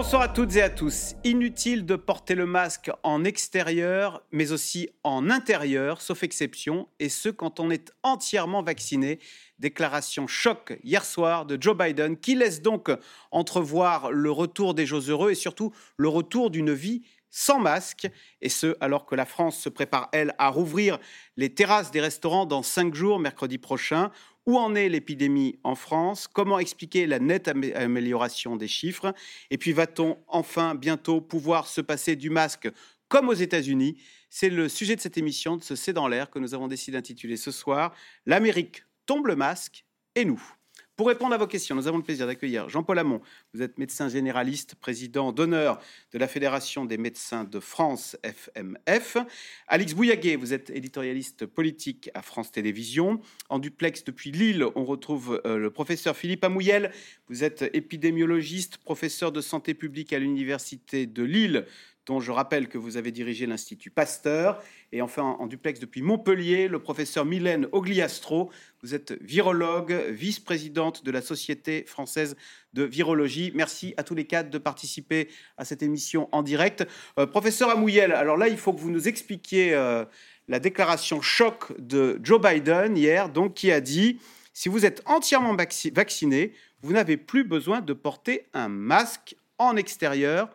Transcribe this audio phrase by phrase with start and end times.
[0.00, 1.16] Bonsoir à toutes et à tous.
[1.24, 7.28] Inutile de porter le masque en extérieur, mais aussi en intérieur, sauf exception, et ce
[7.28, 9.18] quand on est entièrement vacciné.
[9.58, 12.92] Déclaration choc hier soir de Joe Biden qui laisse donc
[13.32, 18.08] entrevoir le retour des jours heureux et surtout le retour d'une vie sans masque,
[18.40, 20.98] et ce alors que la France se prépare, elle, à rouvrir
[21.36, 24.12] les terrasses des restaurants dans cinq jours, mercredi prochain.
[24.48, 26.26] Où en est l'épidémie en France?
[26.26, 29.12] Comment expliquer la nette amélioration des chiffres?
[29.50, 32.66] Et puis va-t-on enfin bientôt pouvoir se passer du masque
[33.08, 34.00] comme aux États-Unis?
[34.30, 36.96] C'est le sujet de cette émission, de ce C'est dans l'air que nous avons décidé
[36.96, 37.94] d'intituler ce soir.
[38.24, 40.42] L'Amérique tombe le masque et nous.
[40.98, 43.20] Pour répondre à vos questions, nous avons le plaisir d'accueillir Jean-Paul Hamon.
[43.54, 45.80] Vous êtes médecin généraliste, président d'honneur
[46.12, 49.16] de la Fédération des médecins de France, FMF.
[49.68, 53.20] Alix Bouillaguet, vous êtes éditorialiste politique à France Télévisions.
[53.48, 56.90] En duplex depuis Lille, on retrouve euh, le professeur Philippe Amouyel.
[57.28, 61.64] Vous êtes épidémiologiste, professeur de santé publique à l'Université de Lille
[62.08, 64.62] dont je rappelle que vous avez dirigé l'Institut Pasteur.
[64.92, 68.50] Et enfin, en duplex depuis Montpellier, le professeur Mylène Ogliastro.
[68.82, 72.34] Vous êtes virologue, vice-présidente de la Société française
[72.72, 73.52] de virologie.
[73.54, 75.28] Merci à tous les quatre de participer
[75.58, 76.86] à cette émission en direct.
[77.18, 80.06] Euh, professeur Amouyel, alors là, il faut que vous nous expliquiez euh,
[80.48, 84.18] la déclaration choc de Joe Biden hier, donc qui a dit
[84.54, 90.48] si vous êtes entièrement vacciné, vous n'avez plus besoin de porter un masque en extérieur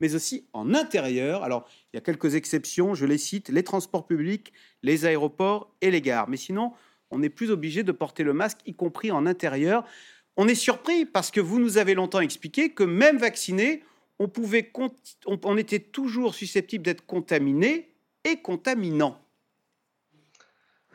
[0.00, 1.42] mais aussi en intérieur.
[1.42, 5.90] Alors, il y a quelques exceptions, je les cite, les transports publics, les aéroports et
[5.90, 6.28] les gares.
[6.28, 6.72] Mais sinon,
[7.10, 9.84] on n'est plus obligé de porter le masque, y compris en intérieur.
[10.36, 13.82] On est surpris parce que vous nous avez longtemps expliqué que même vacciné,
[14.18, 14.70] on, pouvait,
[15.26, 17.88] on, était toujours susceptible d'être contaminé
[18.24, 19.18] et contaminant.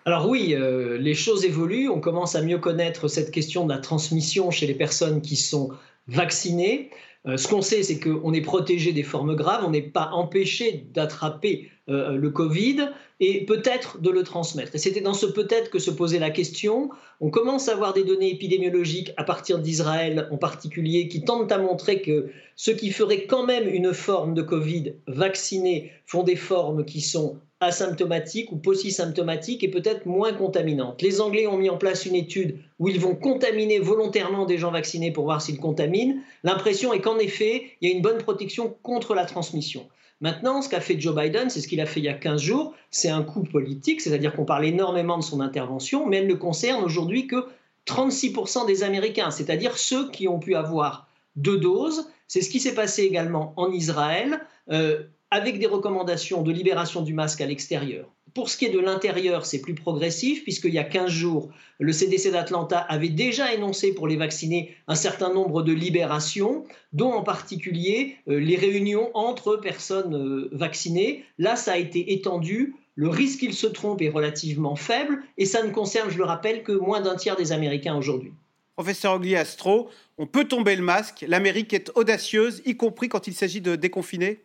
[0.05, 1.89] Alors oui, euh, les choses évoluent.
[1.89, 5.71] On commence à mieux connaître cette question de la transmission chez les personnes qui sont
[6.07, 6.89] vaccinées.
[7.27, 10.85] Euh, ce qu'on sait, c'est qu'on est protégé des formes graves, on n'est pas empêché
[10.93, 12.89] d'attraper euh, le Covid
[13.19, 14.75] et peut-être de le transmettre.
[14.75, 16.89] Et c'était dans ce peut-être que se posait la question.
[17.21, 21.57] On commence à avoir des données épidémiologiques à partir d'Israël en particulier qui tentent à
[21.57, 26.85] montrer que ceux qui feraient quand même une forme de Covid vaccinée font des formes
[26.85, 31.01] qui sont asymptomatiques ou symptomatiques et peut-être moins contaminantes.
[31.01, 34.71] Les Anglais ont mis en place une étude où ils vont contaminer volontairement des gens
[34.71, 36.21] vaccinés pour voir s'ils contaminent.
[36.43, 39.87] L'impression est qu'en effet, il y a une bonne protection contre la transmission.
[40.21, 42.41] Maintenant, ce qu'a fait Joe Biden, c'est ce qu'il a fait il y a 15
[42.41, 46.35] jours, c'est un coup politique, c'est-à-dire qu'on parle énormément de son intervention, mais elle ne
[46.35, 47.45] concerne aujourd'hui que
[47.85, 52.07] 36% des Américains, c'est-à-dire ceux qui ont pu avoir deux doses.
[52.27, 54.39] C'est ce qui s'est passé également en Israël.
[54.71, 55.03] Euh,
[55.35, 58.07] avec des recommandations de libération du masque à l'extérieur.
[58.33, 61.91] Pour ce qui est de l'intérieur, c'est plus progressif, puisqu'il y a 15 jours, le
[61.91, 66.63] CDC d'Atlanta avait déjà énoncé pour les vacciner un certain nombre de libérations,
[66.93, 71.25] dont en particulier euh, les réunions entre personnes euh, vaccinées.
[71.37, 72.75] Là, ça a été étendu.
[72.95, 76.63] Le risque qu'ils se trompent est relativement faible, et ça ne concerne, je le rappelle,
[76.63, 78.31] que moins d'un tiers des Américains aujourd'hui.
[78.77, 81.25] Professeur Ogliastro, on peut tomber le masque.
[81.27, 84.44] L'Amérique est audacieuse, y compris quand il s'agit de déconfiner?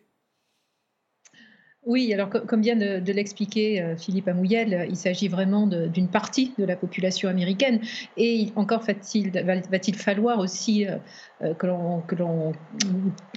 [1.83, 6.63] Oui, alors comme vient de, l'expliquer euh, Philippe Amouyel, il s'agit vraiment d'une partie de
[6.63, 7.81] la population américaine.
[8.17, 10.97] Et encore va-t-il falloir aussi euh,
[11.41, 12.53] euh, que l'on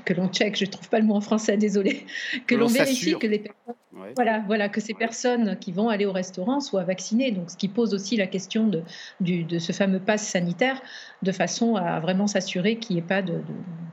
[0.05, 2.05] que l'on check, je ne trouve pas le mot en français, désolé,
[2.47, 3.75] que, l'on vérifie que les personnes,
[4.17, 7.31] voilà, voilà, que ces personnes qui vont aller au restaurant soient vaccinées.
[7.31, 8.83] Donc, ce qui pose aussi la question de,
[9.21, 10.81] du, de ce fameux pass sanitaire,
[11.23, 13.41] de façon à vraiment s'assurer qu'il n'y ait pas de,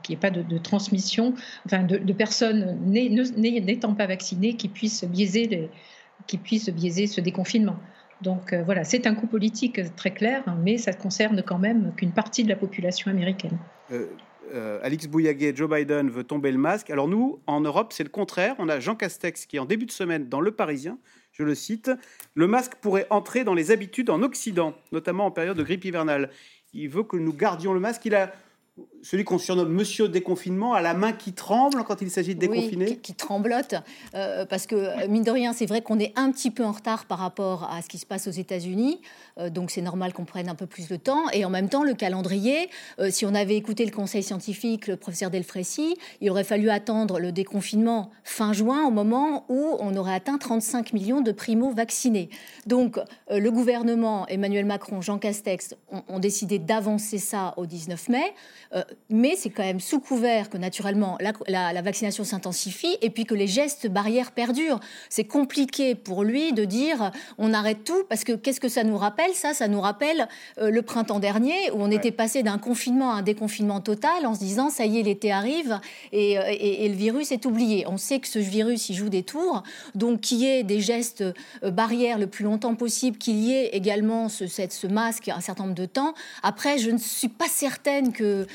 [0.08, 1.34] ait pas de, transmission,
[1.66, 5.70] enfin, de, personnes n'étant pas vaccinées qui puissent biaiser les,
[6.26, 7.76] qui puissent biaiser ce déconfinement.
[8.22, 12.12] Donc euh, voilà, c'est un coup politique très clair, mais ça concerne quand même qu'une
[12.12, 13.58] partie de la population américaine.
[13.90, 14.06] Euh,
[14.52, 16.90] euh, Alix Bouillaguet, Joe Biden veut tomber le masque.
[16.90, 18.54] Alors nous, en Europe, c'est le contraire.
[18.58, 20.98] On a Jean Castex qui, en début de semaine, dans Le Parisien,
[21.32, 21.90] je le cite,
[22.34, 26.30] le masque pourrait entrer dans les habitudes en Occident, notamment en période de grippe hivernale.
[26.74, 28.04] Il veut que nous gardions le masque.
[28.04, 28.32] Il a
[29.02, 32.86] celui qu'on surnomme Monsieur déconfinement, a la main qui tremble quand il s'agit de déconfiner
[32.86, 33.74] oui, qui, tremblote,
[34.14, 37.06] euh, parce que mine de rien, c'est vrai qu'on est un petit peu en retard
[37.06, 39.00] par rapport à ce qui se passe aux États-Unis,
[39.38, 41.28] euh, donc c'est normal qu'on prenne un peu plus de temps.
[41.32, 42.70] Et en même temps, le calendrier,
[43.00, 47.18] euh, si on avait écouté le conseil scientifique, le professeur Delfrécy, il aurait fallu attendre
[47.18, 52.30] le déconfinement fin juin, au moment où on aurait atteint 35 millions de primo-vaccinés.
[52.66, 52.98] Donc
[53.30, 55.74] le gouvernement, Emmanuel Macron, Jean Castex,
[56.08, 58.34] ont décidé d'avancer ça au 19 mai.
[58.92, 63.24] Euh, mais c'est quand même sous couvert que naturellement la, la, vaccination s'intensifie et puis
[63.24, 64.80] que les gestes barrières perdurent.
[65.08, 68.96] C'est compliqué pour lui de dire on arrête tout parce que qu'est-ce que ça nous
[68.96, 70.28] rappelle Ça, ça nous rappelle
[70.58, 74.34] euh, le printemps dernier où on était passé d'un confinement à un déconfinement total en
[74.34, 75.80] se disant ça y est, l'été arrive
[76.12, 77.84] et, euh, et, le virus est oublié.
[77.86, 79.62] On sait que ce virus il joue des tours,
[79.94, 81.24] donc qu'il y ait des gestes
[81.62, 85.74] barrières le plus longtemps possible, qu'il y ait également ce, ce masque un certain nombre
[85.74, 86.14] de temps.
[86.42, 88.46] Après, je ne suis pas certaine que euh,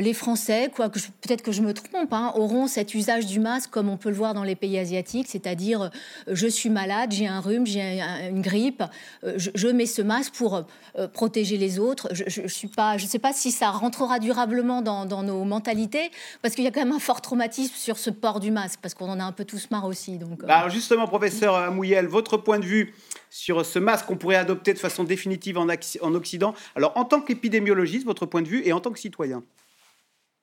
[0.00, 3.88] les Français, quoi, peut-être que je me trompe, hein, auront cet usage du masque comme
[3.88, 5.88] on peut le voir dans les pays asiatiques, c'est-à-dire euh,
[6.28, 8.82] je suis malade, j'ai un rhume, j'ai une grippe,
[9.24, 10.64] euh, je, mets ce masque pour
[11.12, 12.08] protéger les autres.
[12.12, 16.10] Je ne sais pas si ça rentrera durablement dans, nos mentalités,
[16.42, 18.94] parce qu'il y a quand même un fort traumatisme sur ce port du masque, parce
[18.94, 20.18] qu'on en a un peu tous marre aussi.
[20.18, 22.94] Donc, bah, justement, professeur Amouyel, votre point de vue
[23.30, 26.54] sur ce masque qu'on pourrait adopter de façon définitive en, en Occident.
[26.76, 29.42] Alors, en tant qu'épidémiologiste, votre point de vue et en tant que citoyen?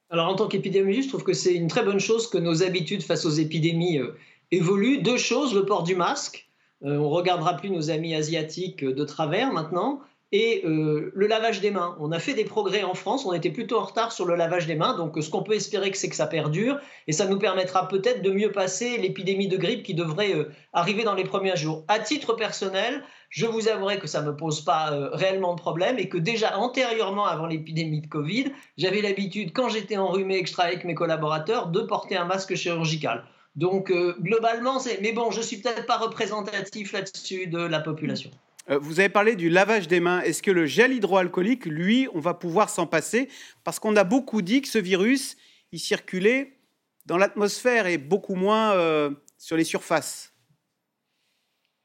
[0.10, 3.04] Alors, en tant qu'épidémiologiste, je trouve que c'est une très bonne chose que nos habitudes
[3.04, 4.18] face aux épidémies euh,
[4.52, 5.02] évoluent.
[5.02, 6.50] Deux choses, le port du masque.
[6.84, 11.60] Euh, on regardera plus nos amis asiatiques euh, de travers maintenant et euh, le lavage
[11.60, 11.98] des mains.
[12.00, 14.68] On a fait des progrès en France, on était plutôt en retard sur le lavage
[14.68, 17.88] des mains, donc ce qu'on peut espérer, c'est que ça perdure, et ça nous permettra
[17.88, 21.84] peut-être de mieux passer l'épidémie de grippe qui devrait euh, arriver dans les premiers jours.
[21.88, 25.60] À titre personnel, je vous avouerai que ça ne me pose pas euh, réellement de
[25.60, 30.44] problème, et que déjà antérieurement, avant l'épidémie de Covid, j'avais l'habitude, quand j'étais enrhumé et
[30.44, 33.24] que je travaillais avec mes collaborateurs, de porter un masque chirurgical.
[33.56, 35.02] Donc globalement, c'est...
[35.02, 38.30] Mais bon, je ne suis peut-être pas représentatif là-dessus de la population.
[38.70, 40.22] Euh, vous avez parlé du lavage des mains.
[40.22, 43.30] Est-ce que le gel hydroalcoolique, lui, on va pouvoir s'en passer?
[43.64, 45.38] Parce qu'on a beaucoup dit que ce virus,
[45.72, 46.58] il circulait
[47.06, 50.34] dans l'atmosphère et beaucoup moins euh, sur les surfaces.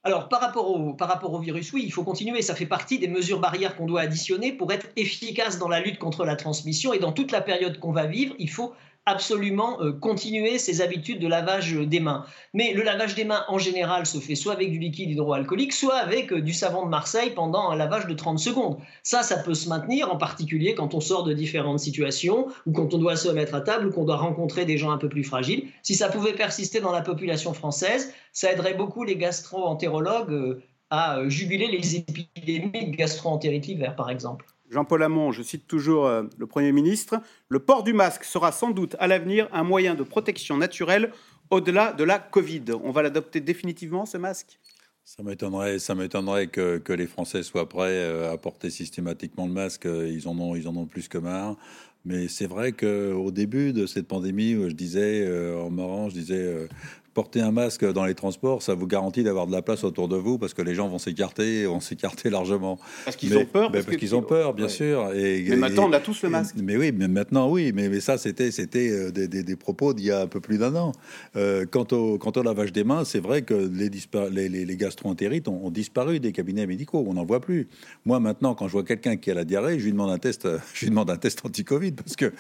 [0.07, 2.43] Alors, par rapport, au, par rapport au virus, oui, il faut continuer.
[2.43, 5.99] Ça fait partie des mesures barrières qu'on doit additionner pour être efficace dans la lutte
[5.99, 6.93] contre la transmission.
[6.93, 8.75] Et dans toute la période qu'on va vivre, il faut
[9.07, 12.25] absolument euh, continuer ces habitudes de lavage des mains.
[12.55, 15.97] Mais le lavage des mains, en général, se fait soit avec du liquide hydroalcoolique, soit
[15.97, 18.79] avec euh, du savon de Marseille pendant un lavage de 30 secondes.
[19.03, 22.95] Ça, ça peut se maintenir, en particulier quand on sort de différentes situations, ou quand
[22.95, 25.25] on doit se mettre à table, ou qu'on doit rencontrer des gens un peu plus
[25.25, 25.69] fragiles.
[25.83, 31.29] Si ça pouvait persister dans la population française, ça aiderait beaucoup les gastro-entérologues euh, à
[31.29, 34.47] juguler les épidémies de gastro-entérite l'hiver, par exemple.
[34.75, 38.73] Jean-Paul Hamon, je cite toujours euh, le Premier ministre, le port du masque sera sans
[38.73, 41.13] doute à l'avenir un moyen de protection naturelle
[41.51, 42.65] au-delà de la Covid.
[42.83, 44.59] On va l'adopter définitivement, ce masque?
[45.05, 49.85] Ça m'étonnerait, ça m'étonnerait que, les Français soient prêts euh, à porter systématiquement le masque.
[49.85, 51.57] Ils en ont, ils en ont plus que marre.
[52.05, 56.69] Mais c'est vrai qu'au début de cette pandémie, je disais, euh, en marrant, je disais,
[57.15, 60.17] porter un masque dans les transports, ça vous garantit d'avoir de la place autour de
[60.17, 62.79] vous parce que les gens vont s'écarter, vont s'écarter largement.
[63.05, 63.71] Parce qu'ils ont peur.
[63.71, 65.13] Parce, qu'ils ont peur, bien sûr.
[65.15, 66.57] Et, mais maintenant, on a tous le masque.
[66.61, 67.73] Mais oui, mais maintenant, oui.
[67.73, 70.59] Mais, mais ça, c'était c'était euh, des, des, propos d'il y a un peu plus
[70.59, 70.93] d'un an.
[71.37, 74.77] Euh, quant, au, quant au lavage des mains, c'est vrai que les, les, les, les
[74.77, 77.05] gastro-entérites ont, disparu des cabinets médicaux.
[77.07, 77.69] On n'en voit plus.
[78.05, 80.49] Moi, maintenant, quand je vois quelqu'un qui a la diarrhée, je lui demande un test,
[80.75, 82.33] je lui demande un test anti-Covid parce que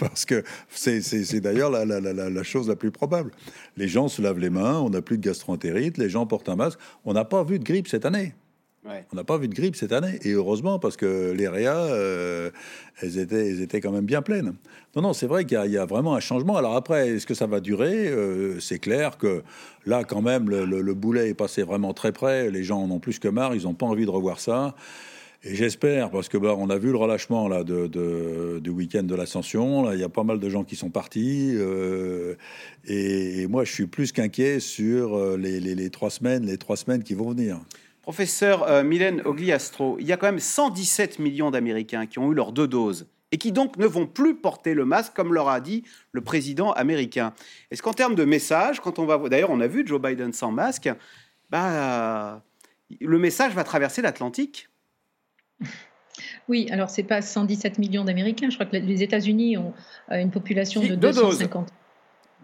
[0.00, 3.30] parce que c'est d'ailleurs la, la, la, la chose la plus probable.
[3.76, 6.56] Les gens se lavent les mains, on n'a plus de gastroentérite, les gens portent un
[6.56, 6.78] masque.
[7.04, 8.34] On n'a pas vu de grippe cette année.
[8.84, 12.50] On n'a pas vu de grippe cette année, et heureusement parce que les réas, euh,
[13.00, 14.54] elles, étaient, elles étaient quand même bien pleines.
[14.96, 16.56] Non, non, c'est vrai qu'il y, a vraiment un changement.
[16.56, 18.08] Alors après, est-ce que ça va durer?
[18.08, 19.44] Euh, C'est clair que
[19.86, 22.50] là, quand même, le, boulet est passé vraiment très près.
[22.50, 24.74] Les gens en ont plus que marre, ils n'ont pas envie de revoir ça.
[25.44, 29.14] Et j'espère, parce que bah, on a vu le relâchement là de, du week-end de
[29.16, 29.90] l'ascension.
[29.92, 32.36] Il y a pas mal de gens qui sont partis, euh,
[32.84, 37.14] et, moi, je suis plus qu'inquiet sur euh, les, trois semaines, les trois semaines qui
[37.14, 37.60] vont venir.
[38.02, 42.34] Professeur euh, Mylène Ogliastro, il y a quand même 117 millions d'Américains qui ont eu
[42.34, 45.60] leurs deux doses et qui donc ne vont plus porter le masque, comme leur a
[45.60, 45.82] dit
[46.12, 47.32] le président américain.
[47.72, 50.52] Est-ce qu'en termes de message, quand on va, d'ailleurs, on a vu Joe Biden sans
[50.52, 50.88] masque,
[51.50, 52.42] bah,
[53.00, 54.68] le message va traverser l'Atlantique
[56.48, 58.50] oui, alors c'est pas 117 millions d'Américains.
[58.50, 59.72] Je crois que les États-Unis ont
[60.10, 61.66] euh, une population de 250.
[61.66, 61.74] Doses.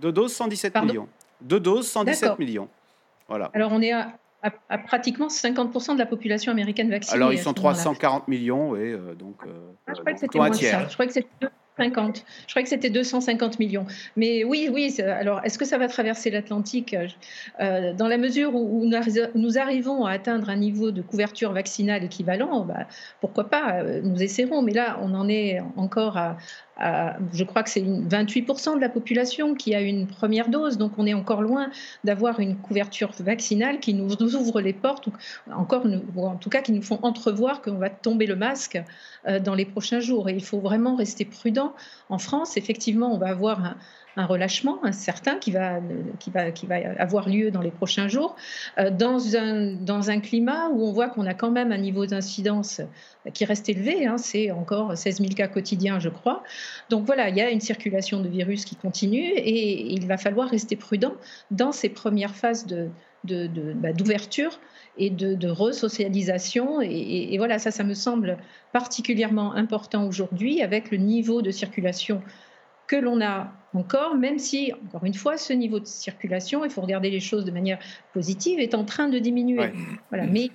[0.01, 1.09] Deux doses, 117 millions.
[1.41, 2.69] Deux doses, 117 millions.
[3.29, 3.51] Voilà.
[3.53, 7.17] Alors on est à, pratiquement 50% de la population américaine vaccinée.
[7.17, 9.37] Alors ils sont 340 millions, oui, euh, donc.
[9.47, 9.51] Euh,
[9.87, 10.89] ah, je crois que c'était moins ça.
[10.89, 11.49] Je crois que c'était
[11.79, 12.25] 50.
[12.47, 13.87] Je crois que c'était 250 millions.
[14.17, 14.95] Mais oui, oui.
[15.01, 16.95] Alors, est-ce que ça va traverser l'Atlantique
[17.61, 18.85] euh, Dans la mesure où,
[19.35, 22.87] nous arrivons à atteindre un niveau de couverture vaccinale équivalent, bah,
[23.21, 24.63] pourquoi pas euh, Nous essaierons.
[24.63, 26.37] Mais là, on en est encore à,
[26.79, 31.07] je crois que c'est 28% de la population qui a une première dose, donc on
[31.07, 31.71] est encore loin
[32.05, 35.13] d'avoir une couverture vaccinale qui nous ouvre les portes, ou
[35.53, 38.81] encore, ou en tout cas qui nous font entrevoir qu'on va tomber le masque
[39.27, 40.29] euh, dans les prochains jours.
[40.29, 41.75] Et il faut vraiment rester prudent.
[42.09, 43.77] En France, effectivement, on va avoir un,
[44.19, 45.81] un relâchement certain qui va,
[46.19, 48.35] qui, va, qui va avoir lieu dans les prochains jours,
[48.79, 52.05] euh, dans un, dans un climat où on voit qu'on a quand même un niveau
[52.05, 52.81] d'incidence
[53.33, 56.43] qui reste élevé, hein, c'est encore 16 000 cas quotidiens, je crois.
[56.91, 60.49] Donc voilà, il y a une circulation de virus qui continue et il va falloir
[60.49, 61.15] rester prudent
[61.53, 62.91] dans ces premières phases de,
[63.25, 64.59] bah, d'ouverture
[64.97, 66.81] et de, de resocialisation.
[66.81, 68.37] Et, voilà, ça, ça me semble
[68.73, 72.21] particulièrement important aujourd'hui avec le niveau de circulation
[72.89, 76.81] que l'on a encore, même si, encore une fois, ce niveau de circulation, il faut
[76.81, 77.79] regarder les choses de manière
[78.13, 79.71] positive, est en train de diminuer.
[80.11, 80.51] Voilà, mais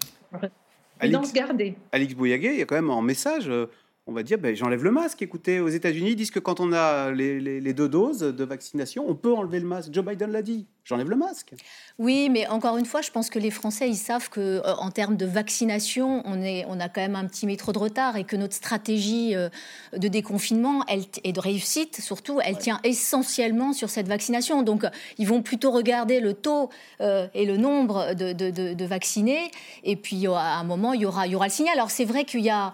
[1.00, 1.76] Alix, garder.
[1.92, 3.48] Alix Bouillaguet, il y a quand même un message.
[3.48, 3.68] Euh,
[4.08, 5.22] on va dire, ben, j'enlève le masque.
[5.22, 9.16] Écoutez, aux États-Unis, ils disent que quand on a les, deux doses de vaccination, on
[9.16, 9.94] peut enlever le masque.
[9.94, 10.68] Joe Biden l'a dit.
[10.86, 11.54] J'enlève le masque.
[11.98, 14.92] Oui, mais encore une fois, je pense que les Français, ils savent que euh, en
[14.92, 18.26] termes de vaccination, on, est, on a quand même un petit métro de retard et
[18.26, 19.48] que notre stratégie euh,
[19.96, 24.62] de déconfinement elle, et de réussite, surtout, elle tient essentiellement sur cette vaccination.
[24.62, 24.84] Donc,
[25.18, 29.52] ils vont plutôt regarder le taux euh, et le nombre de, de, de, vaccinés.
[29.86, 31.76] Et puis, à un moment, il y aura, il y aura le signal.
[31.76, 32.74] Alors, c'est vrai qu'il y a.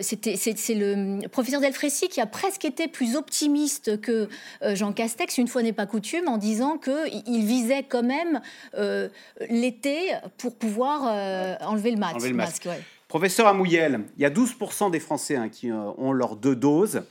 [0.00, 4.30] C'était, c'est, le professeur Delfrécy qui a presque été plus optimiste que
[4.62, 8.40] Jean Castex, une fois n'est pas coutume, en disant disant qu'il visait quand même
[8.76, 9.08] euh,
[9.50, 12.68] l'été pour pouvoir euh, enlever le masque.
[13.08, 17.02] Professeur Amouyel, il y a 12% des Français hein, qui euh, ont leurs deux doses.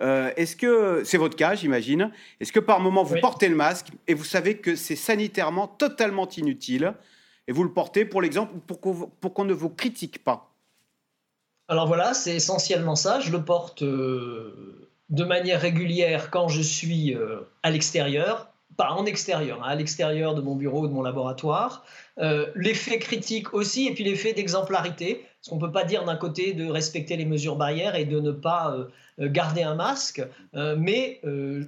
[0.00, 4.14] Est-ce que c'est votre cas, j'imagine Est-ce que par moment vous portez le masque et
[4.14, 6.94] vous savez que c'est sanitairement totalement inutile
[7.48, 10.52] et vous le portez pour l'exemple pour qu'on ne vous critique pas?
[11.66, 13.18] Alors voilà, c'est essentiellement ça.
[13.18, 17.16] Je le porte de manière régulière quand je suis
[17.64, 21.84] à l'extérieur, pas en extérieur, hein, à l'extérieur de mon bureau, de mon laboratoire.
[22.18, 26.14] Euh, l'effet critique aussi, et puis l'effet d'exemplarité, parce qu'on ne peut pas dire d'un
[26.14, 28.84] côté de respecter les mesures barrières et de ne pas euh,
[29.18, 30.22] euh, garder un masque,
[30.54, 31.20] mais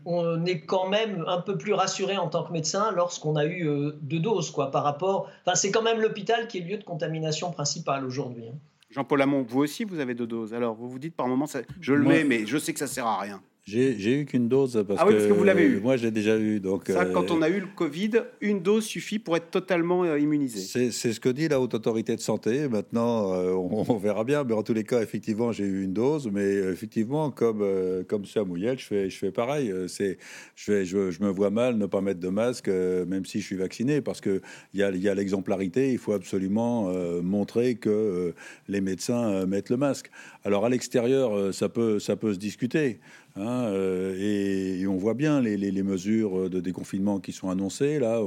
[0.07, 3.69] on est quand même un peu plus rassuré en tant que médecin lorsqu'on a eu
[4.03, 5.29] deux doses, quoi, par rapport.
[5.45, 8.45] Enfin, c'est quand même l'hôpital qui est le lieu de contamination principal aujourd'hui.
[8.49, 8.55] Hein.
[8.91, 10.55] Jean-Paul Lamont, vous aussi, vous avez deux doses.
[10.55, 11.47] Alors, vous vous dites par moment,
[11.81, 13.43] je le mets, mais je sais que ça sert à rien.
[13.65, 15.81] J'ai eu qu'une dose parce, ah oui, parce que, vous l'avez eu.
[15.81, 16.61] Moi, j'ai déjà eu.
[16.61, 20.05] Donc, Ça, quand euh, on a eu le Covid, une dose suffit pour être totalement
[20.05, 20.91] euh, immunisé.
[20.91, 22.69] C'est ce que dit la haute autorité de santé.
[22.69, 24.45] Maintenant, euh, on, verra bien.
[24.45, 26.29] Mais en tous les cas, effectivement, j'ai eu une dose.
[26.33, 27.65] Mais effectivement, comme
[28.09, 29.73] comme Samouyel, je fais je fais pareil.
[29.89, 30.19] C'est
[30.57, 33.57] je, je, je, me vois mal ne pas mettre de masque, même si je suis
[33.57, 34.41] vacciné, parce que
[34.75, 35.93] il y a, y a l'exemplarité.
[35.93, 38.35] Il faut absolument montrer que
[38.69, 40.11] les médecins mettent le masque.
[40.45, 43.01] Alors à l'extérieur, ça peut ça peut se discuter.
[43.37, 47.99] Hein, euh, et, on voit bien les, mesures de déconfinement qui sont annoncées.
[47.99, 48.21] Là,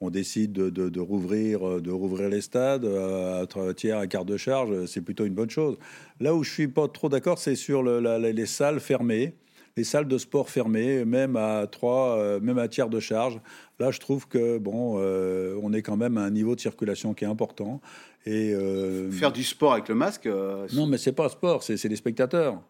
[0.00, 4.86] on, décide de, rouvrir, de rouvrir les stades à, tiers, à quart de charge.
[4.86, 5.78] C'est plutôt une bonne chose.
[6.20, 9.34] Là où je suis pas trop d'accord, c'est sur les salles fermées,
[9.76, 13.40] les salles de sport fermées, même à trois, euh, même à tiers de charge.
[13.78, 17.14] Là, je trouve que bon, euh, on est quand même à un niveau de circulation
[17.14, 17.80] qui est important.
[18.26, 18.54] Et
[19.10, 20.28] faire du sport avec le masque.
[20.74, 22.62] non, mais c'est pas sport, c'est les spectateurs.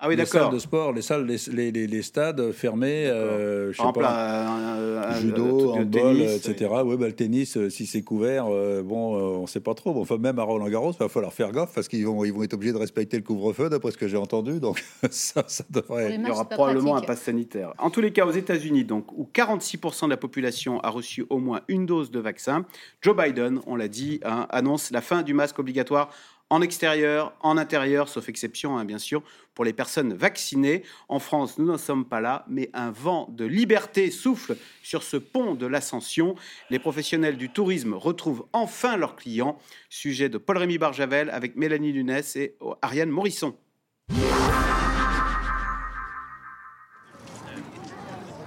[0.00, 3.80] Ah oui, les salles de sport, les salles, les, les, les stades fermés, euh, je
[3.80, 6.68] sais pas, un, judo, handball, etc.
[6.84, 9.94] Oui, bah, le tennis, euh, si c'est couvert, euh, bon, on ne sait pas trop.
[9.94, 12.32] Bon, enfin, même à Roland Garros, il va falloir faire gaffe parce qu'ils vont, ils
[12.32, 14.58] vont être obligés de respecter le couvre-feu, d'après ce que j'ai entendu.
[14.58, 16.16] Donc ça, ça devrait.
[16.16, 17.72] Il y aura probablement un pass sanitaire.
[17.78, 21.38] En tous les cas, aux États-Unis, donc où 46% de la population a reçu au
[21.38, 22.66] moins une dose de vaccin,
[23.00, 26.10] Joe Biden, on l'a dit, hein, annonce la fin du masque obligatoire
[26.50, 29.22] en extérieur, en intérieur, sauf exception, hein, bien sûr,
[29.54, 30.82] pour les personnes vaccinées.
[31.08, 35.16] En France, nous n'en sommes pas là, mais un vent de liberté souffle sur ce
[35.16, 36.34] pont de l'ascension.
[36.70, 39.58] Les professionnels du tourisme retrouvent enfin leurs clients.
[39.88, 43.54] Sujet de Paul-Rémy Barjavel avec Mélanie Nunes et Ariane Morisson.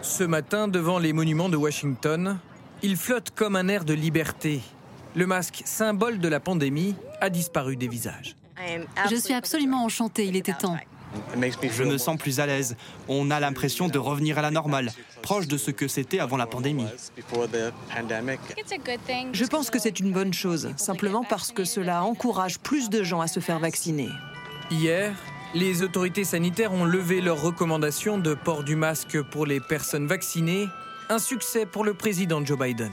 [0.01, 2.39] Ce matin, devant les monuments de Washington,
[2.81, 4.61] il flotte comme un air de liberté
[5.17, 8.35] le masque, symbole de la pandémie, a disparu des visages.
[9.09, 10.77] Je suis absolument enchantée, il était temps.
[11.33, 12.77] Je me sens plus à l'aise.
[13.07, 14.91] On a l'impression de revenir à la normale,
[15.23, 16.85] proche de ce que c'était avant la pandémie.
[19.33, 23.21] Je pense que c'est une bonne chose, simplement parce que cela encourage plus de gens
[23.21, 24.09] à se faire vacciner.
[24.69, 25.15] Hier,
[25.55, 30.67] les autorités sanitaires ont levé leurs recommandations de port du masque pour les personnes vaccinées,
[31.09, 32.91] un succès pour le président Joe Biden.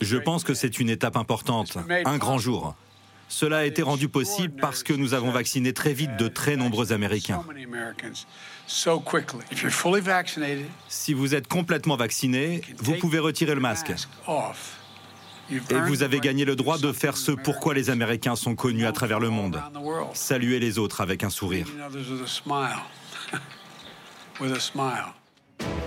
[0.00, 2.74] Je pense que c'est une étape importante, un grand jour.
[3.28, 6.92] Cela a été rendu possible parce que nous avons vacciné très vite de très nombreux
[6.92, 7.42] Américains.
[10.88, 13.92] Si vous êtes complètement vacciné, vous pouvez retirer le masque.
[15.50, 18.92] Et vous avez gagné le droit de faire ce pourquoi les Américains sont connus à
[18.92, 19.60] travers le monde.
[20.12, 21.66] Saluer les autres avec un sourire.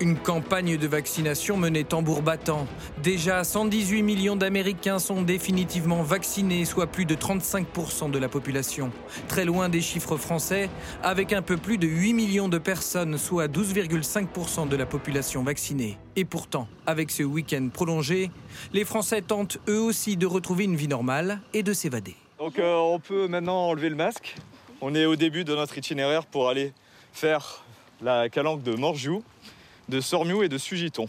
[0.00, 2.66] Une campagne de vaccination menée tambour battant.
[3.02, 8.90] Déjà, 118 millions d'Américains sont définitivement vaccinés, soit plus de 35% de la population.
[9.28, 10.70] Très loin des chiffres français,
[11.02, 15.98] avec un peu plus de 8 millions de personnes, soit 12,5% de la population vaccinée.
[16.16, 18.30] Et pourtant, avec ce week-end prolongé,
[18.72, 22.16] les Français tentent eux aussi de retrouver une vie normale et de s'évader.
[22.38, 24.34] Donc euh, on peut maintenant enlever le masque.
[24.80, 26.72] On est au début de notre itinéraire pour aller
[27.12, 27.62] faire
[28.02, 29.22] la calanque de Morgiou
[29.88, 31.06] de Sormiou et de Sugiton.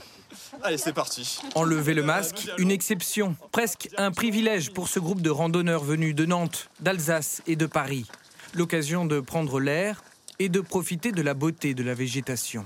[0.63, 1.39] Allez, c'est parti.
[1.55, 6.25] Enlever le masque, une exception, presque un privilège pour ce groupe de randonneurs venus de
[6.25, 8.05] Nantes, d'Alsace et de Paris.
[8.53, 10.03] L'occasion de prendre l'air
[10.39, 12.65] et de profiter de la beauté de la végétation.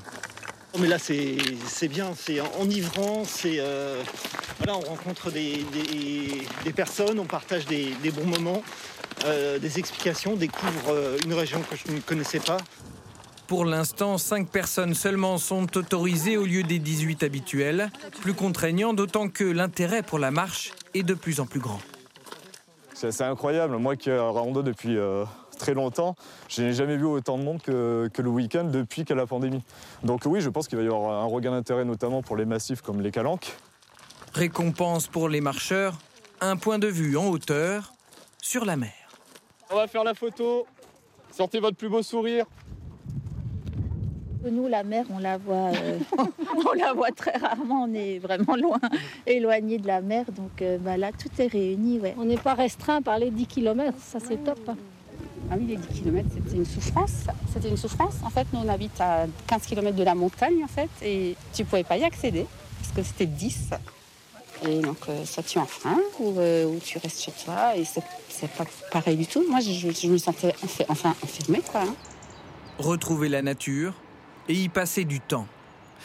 [0.74, 4.04] Oh, mais là, c'est bien, c'est enivrant, c'est euh,
[4.58, 5.66] voilà, on rencontre des,
[6.76, 8.64] personnes, on partage des, bons moments,
[9.26, 12.58] euh, des explications, découvre euh, une région que je ne connaissais pas.
[13.48, 17.89] Pour l'instant, 5 personnes seulement sont autorisées au lieu des 18 habituels.
[18.22, 21.80] Plus contraignant, d'autant que l'intérêt pour la marche est de plus en plus grand.
[22.94, 23.77] C'est incroyable.
[23.77, 25.24] Moi qui rando depuis euh,
[25.58, 26.16] très longtemps,
[26.50, 29.27] je n'ai jamais vu autant de monde que, le week-end depuis qu'il y a la
[29.27, 29.63] pandémie.
[30.04, 32.82] Donc oui, je pense qu'il va y avoir un regain d'intérêt notamment pour les massifs
[32.82, 33.56] comme les calanques.
[34.34, 35.98] Récompense pour les marcheurs,
[36.42, 37.94] un point de vue en hauteur
[38.42, 38.92] sur la mer.
[39.70, 40.68] On va faire la photo.
[41.32, 42.46] Sortez votre plus beau sourire.
[44.50, 46.00] Nous, la mer, on la voit, euh,
[46.66, 47.84] on la voit très rarement.
[47.84, 48.80] On est vraiment loin,
[49.27, 50.25] éloigné de la mer.
[50.32, 52.00] Donc euh, bah, là, tout est réuni.
[52.00, 52.16] Ouais.
[52.18, 54.60] On n'est pas restreint par les 10 km, ça c'est top.
[55.50, 57.25] Ah oui, les 10 km, c'était une souffrance.
[57.54, 58.16] C'était une souffrance.
[58.24, 61.63] En fait, nous, on habite à 15 km de la montagne, en fait, et tu
[61.63, 62.46] pouvais pas y accéder
[62.80, 63.70] parce que c'était 10.
[64.68, 68.66] Et donc, euh, soit tu enfreins ou, ou, tu restes chez toi, et c'est pas
[68.92, 69.46] pareil du tout.
[69.48, 70.54] Moi, je, me sentais
[70.89, 71.82] enfin enfermée, quoi.
[71.82, 71.96] Hein.
[72.80, 73.94] Retrouver la nature,
[74.48, 75.48] et y passer du temps.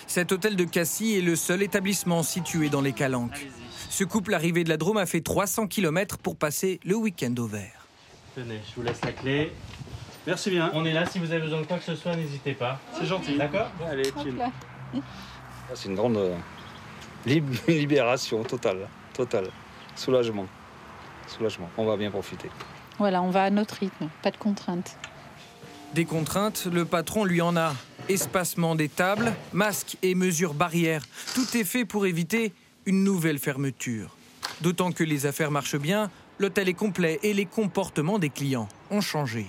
[0.07, 3.47] Cet hôtel de Cassis est le seul établissement situé dans les Calanques.
[3.89, 7.47] Ce couple arrivé de la Drôme a fait 300 km pour passer le week-end au
[7.47, 7.87] vert.
[8.35, 9.53] Tenez, je vous laisse la clé.
[10.27, 10.71] Merci bien.
[10.75, 12.81] On est là, si vous avez besoin de quoi que ce soit, n'hésitez pas.
[12.99, 13.37] C'est gentil.
[13.37, 14.37] D'accord Allez, chill.
[14.41, 15.01] Ah,
[15.75, 16.37] c'est une grande euh,
[17.69, 19.49] libération totale, totale.
[19.95, 20.47] Soulagement.
[21.27, 21.69] Soulagement.
[21.77, 22.51] On va bien profiter.
[22.99, 24.97] Voilà, on va à notre rythme, pas de contraintes.
[25.95, 27.75] Des contraintes, le patron lui en a.
[28.09, 31.05] Espacement des tables, masques et mesures barrières.
[31.35, 32.53] Tout est fait pour éviter
[32.85, 34.17] une nouvelle fermeture.
[34.61, 39.01] D'autant que les affaires marchent bien, l'hôtel est complet et les comportements des clients ont
[39.01, 39.47] changé.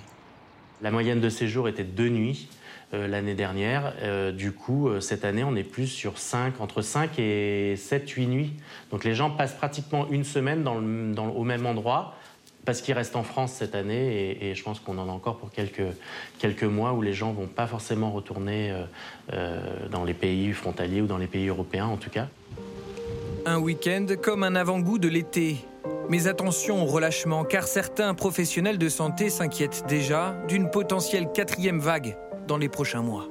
[0.82, 2.48] La moyenne de séjour était deux nuits
[2.94, 3.96] euh, l'année dernière.
[4.02, 8.08] Euh, du coup, euh, cette année, on est plus sur 5, entre 5 et 7,
[8.08, 8.54] 8 nuits.
[8.92, 12.16] Donc les gens passent pratiquement une semaine au même endroit
[12.66, 15.52] parce qu'il reste en France cette année et, je pense qu'on en a encore pour
[15.52, 15.82] quelques,
[16.40, 18.84] quelques mois où les gens vont pas forcément retourner euh,
[19.34, 22.28] euh, dans les pays frontaliers ou dans les pays européens en tout cas.
[23.46, 25.58] Un week-end comme un avant-goût de l'été.
[26.10, 32.18] Mais attention au relâchement car certains professionnels de santé s'inquiètent déjà d'une potentielle quatrième vague
[32.48, 33.28] dans les prochains mois.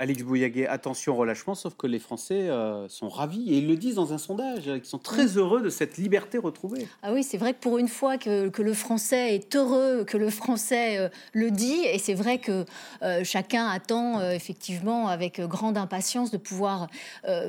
[0.00, 3.76] Alix Bouillaguet, attention au relâchement, sauf que les Français euh, sont ravis et ils le
[3.76, 4.66] disent dans un sondage.
[4.66, 6.86] Ils sont très heureux de cette liberté retrouvée.
[7.02, 10.30] Ah oui, c'est vrai que pour une fois que, le Français est heureux, que le
[10.30, 12.64] Français euh, le dit, et c'est vrai que
[13.02, 16.88] euh, chacun attend effectivement avec grande impatience de pouvoir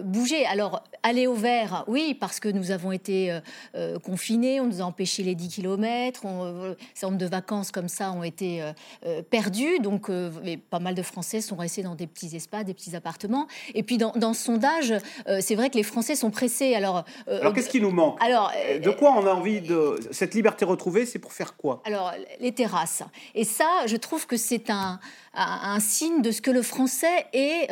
[0.04, 0.46] bouger.
[0.46, 3.40] Alors, aller au vert, oui, parce que nous avons été
[4.04, 8.12] confinés, on nous a empêché les 10 km, un certain nombre de vacances comme ça
[8.12, 8.64] ont été
[9.30, 10.12] perdues, donc
[10.70, 13.48] pas mal de Français sont restés dans des petits pas des petits appartements.
[13.74, 14.94] Et puis dans, ce sondage,
[15.28, 16.76] euh, c'est vrai que les Français sont pressés.
[16.76, 18.18] Alors, euh, alors qu'est-ce qui nous manque?
[18.24, 21.82] Alors, euh, de quoi on a envie de cette liberté retrouvée C'est pour faire quoi?
[21.86, 23.04] Alors les terrasses.
[23.36, 25.00] Et ça, je trouve que c'est un,
[25.34, 27.70] un, un, signe de ce que le Français est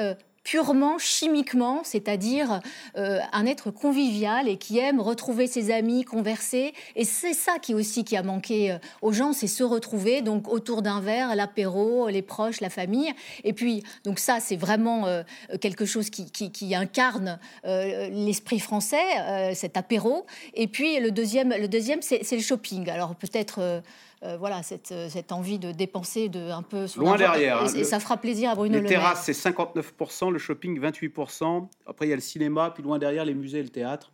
[0.48, 2.62] purement chimiquement, c'est-à-dire
[2.98, 6.74] euh, un être convivial et qui aime retrouver ses amis, converser.
[6.96, 10.48] Et c'est ça qui aussi qui a manqué euh, aux gens, c'est se retrouver donc
[10.48, 13.14] autour d'un verre, l'apéro, les proches, la famille.
[13.44, 15.22] Et puis donc ça, c'est vraiment euh,
[15.60, 20.26] quelque chose qui, qui, incarne l'esprit français, cet apéro.
[20.54, 22.90] Et puis le deuxième, le deuxième, c'est le shopping.
[22.90, 23.82] Alors peut-être
[24.24, 26.88] euh, voilà, cette, euh, cette, envie de dépenser de, un peu.
[26.96, 27.76] Loin derrière.
[27.76, 31.68] Et, hein, ça fera plaisir à Bruno Le Les terrasses, c'est 59%, le shopping, 28%.
[31.86, 34.12] Après, il y a le cinéma, puis loin derrière, les musées et le théâtre.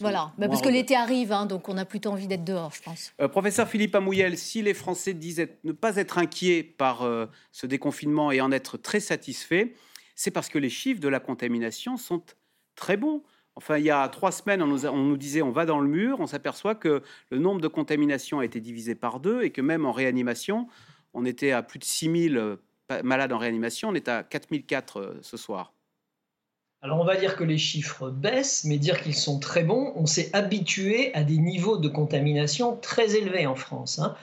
[0.00, 2.80] Voilà, bah, parce que l'été arrive, hein, donc on a plutôt envie d'être dehors, je
[2.82, 3.12] pense.
[3.20, 7.66] Euh, professeur Philippe Amouyel, si les Français disent ne pas être inquiets par euh, ce
[7.66, 9.66] déconfinement et en être très satisfaits,
[10.14, 12.22] c'est parce que les chiffres de la contamination sont
[12.74, 13.22] très bons.
[13.54, 16.26] Enfin, il y a trois semaines, on nous, disait on va dans le mur, on
[16.26, 19.92] s'aperçoit que le nombre de contaminations a été divisé par deux et que même en
[19.92, 20.68] réanimation,
[21.12, 22.56] on était à plus de 6000 euh,
[23.04, 25.74] malades en réanimation, on est à 4004 ce soir.
[26.84, 30.04] Alors on va dire que les chiffres baissent, mais dire qu'ils sont très bons, on
[30.04, 34.00] s'est habitué à des niveaux de contamination très élevés en France.
[34.00, 34.16] Hein.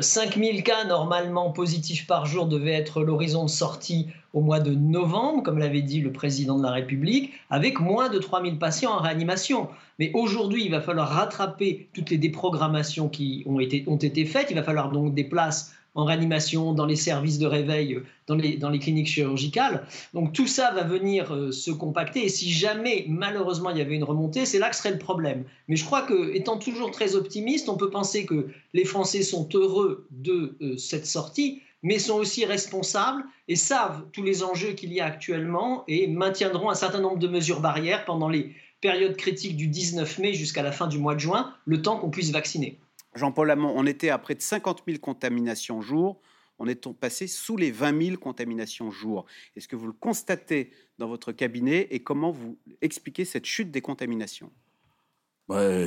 [0.00, 4.74] 5000 euh, cas normalement positifs par jour devait être l'horizon de sortie au mois de
[4.74, 9.00] novembre, comme l'avait dit le président de la République, avec moins de 3000 patients en
[9.00, 9.68] réanimation.
[9.98, 14.50] Mais aujourd'hui, il va falloir rattraper toutes les déprogrammations qui ont été, ont été faites.
[14.50, 18.56] Il va falloir donc des places en réanimation, dans les services de réveil, dans les,
[18.56, 19.86] dans les cliniques chirurgicales.
[20.14, 22.24] Donc tout ça va venir euh, se compacter.
[22.24, 25.44] Et si jamais, malheureusement, il y avait une remontée, c'est là que serait le problème.
[25.68, 29.48] Mais je crois que, étant toujours très optimiste, on peut penser que les Français sont
[29.54, 34.92] heureux de euh, cette sortie, mais sont aussi responsables et savent tous les enjeux qu'il
[34.92, 39.56] y a actuellement et maintiendront un certain nombre de mesures barrières pendant les périodes critiques
[39.56, 42.78] du 19 mai jusqu'à la fin du mois de juin, le temps qu'on puisse vacciner.
[43.16, 46.20] Jean-Paul Lamont, on était à près de 50 000 contaminations jour.
[46.58, 49.26] On est passé sous les 20 000 contaminations jour.
[49.56, 53.82] Est-ce que vous le constatez dans votre cabinet et comment vous expliquez cette chute des
[53.82, 54.50] contaminations?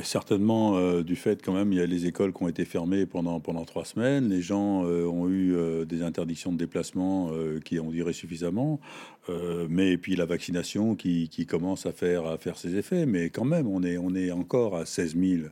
[0.02, 3.04] Certainement euh, du fait quand même, il y a les écoles qui ont été fermées
[3.04, 7.30] pendant, pendant trois semaines, les gens euh, ont eu euh, des interdictions de déplacement
[7.62, 8.80] qui ont duré suffisamment,
[9.68, 13.44] mais puis la vaccination qui, qui, commence à faire, à faire ses effets, mais quand
[13.44, 15.42] même, on est, on est encore à 16 000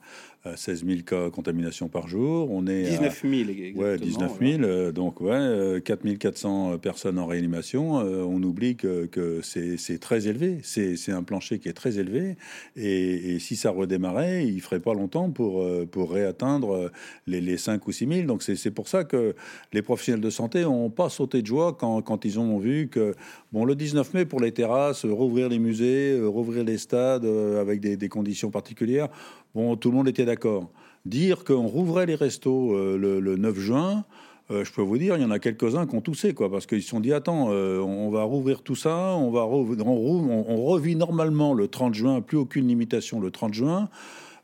[0.57, 2.51] 16 000 cas de contamination par jour.
[2.51, 3.85] On est 19 000, exactement.
[3.85, 4.63] Ouais, 19 000.
[4.63, 8.01] Euh, donc, ouais, 4 euh, 400 personnes en réanimation.
[8.01, 10.59] Euh, on oublie que, que c'est très élevé.
[10.63, 12.37] C'est un plancher qui est très élevé.
[12.77, 16.91] Et, si ça redémarrait, il ferait pas longtemps pour, pour réatteindre
[17.27, 18.27] les, les 5 ou 6 000.
[18.27, 19.35] Donc, c'est pour ça que
[19.73, 23.15] les professionnels de santé n'ont pas sauté de joie quand, quand ils ont vu que,
[23.53, 27.97] bon, le 19 mai pour les terrasses, rouvrir les musées, rouvrir les stades avec des,
[27.97, 29.09] des conditions particulières.
[29.55, 30.71] Bon, tout le monde était d'accord.
[31.07, 34.05] Dire qu'on rouvrait les restos euh, le, 9 juin,
[34.51, 36.67] euh, je peux vous dire, il y en a quelques-uns qui ont toussé, quoi, parce
[36.67, 40.65] qu'ils se sont dit attends, euh, on va rouvrir tout ça, on va on, on,
[40.65, 43.89] revit normalement le 30 juin, plus aucune limitation le 30 juin.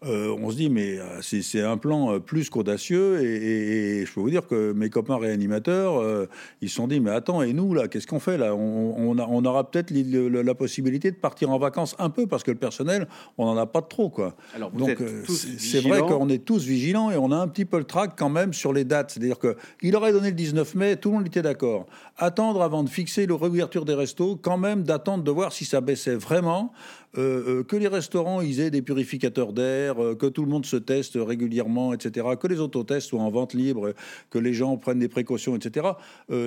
[0.07, 3.23] Euh, on se dit, mais euh, c'est un plan euh, plus qu'audacieux.
[3.23, 6.29] Et, je peux vous dire que mes copains réanimateurs,
[6.61, 8.55] ils se sont dit, mais attends, et nous, là, qu'est-ce qu'on fait là?
[8.55, 12.59] On, on, aura peut-être la possibilité de partir en vacances un peu, parce que le
[12.59, 14.11] personnel, on n'en a pas trop.
[14.11, 14.35] Quoi.
[14.55, 17.85] Alors, Donc, c'est vrai qu'on est tous vigilants et on a un petit peu le
[17.85, 19.13] trac quand même sur les dates.
[19.13, 21.87] C'est-à-dire qu'il aurait donné le 19 mai, tout le monde était d'accord.
[22.19, 25.81] Attendre avant de fixer le réouverture des restos, quand même d'attendre de voir si ça
[25.81, 26.73] baissait vraiment.
[27.17, 30.67] Euh, euh, que les restaurants ils aient des purificateurs d'air, euh, que tout le monde
[30.67, 33.95] se teste régulièrement, etc., que les autotests soient en vente libre,
[34.31, 35.89] que les gens prennent des précautions, etc.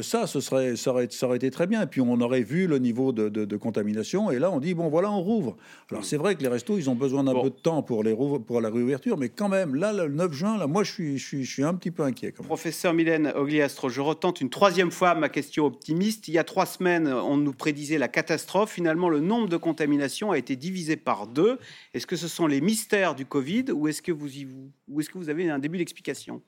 [0.02, 1.84] ça, ce serait, ça aurait, ça aurait, été très bien.
[1.84, 4.30] Et puis on aurait vu le niveau de, contamination.
[4.32, 5.58] Et là, on dit bon, voilà, on rouvre.
[5.92, 8.16] Alors c'est vrai que les restos, ils ont besoin d'un peu de temps pour, les
[8.16, 11.26] pour la réouverture, mais quand même, là, le 9 juin, là, moi, je suis, je
[11.26, 12.32] suis, je suis un petit peu inquiet.
[12.32, 16.28] Professeur Mylène Ogliastro, je retente une troisième fois ma question optimiste.
[16.28, 18.72] Il y a trois semaines, on nous prédisait la catastrophe.
[18.72, 21.60] Finalement, le nombre de contaminations a été divisé par deux.
[21.94, 25.78] Est-ce que ce sont les mystères du Covid ou est-ce que vous, avez un début
[25.78, 26.42] d'explication?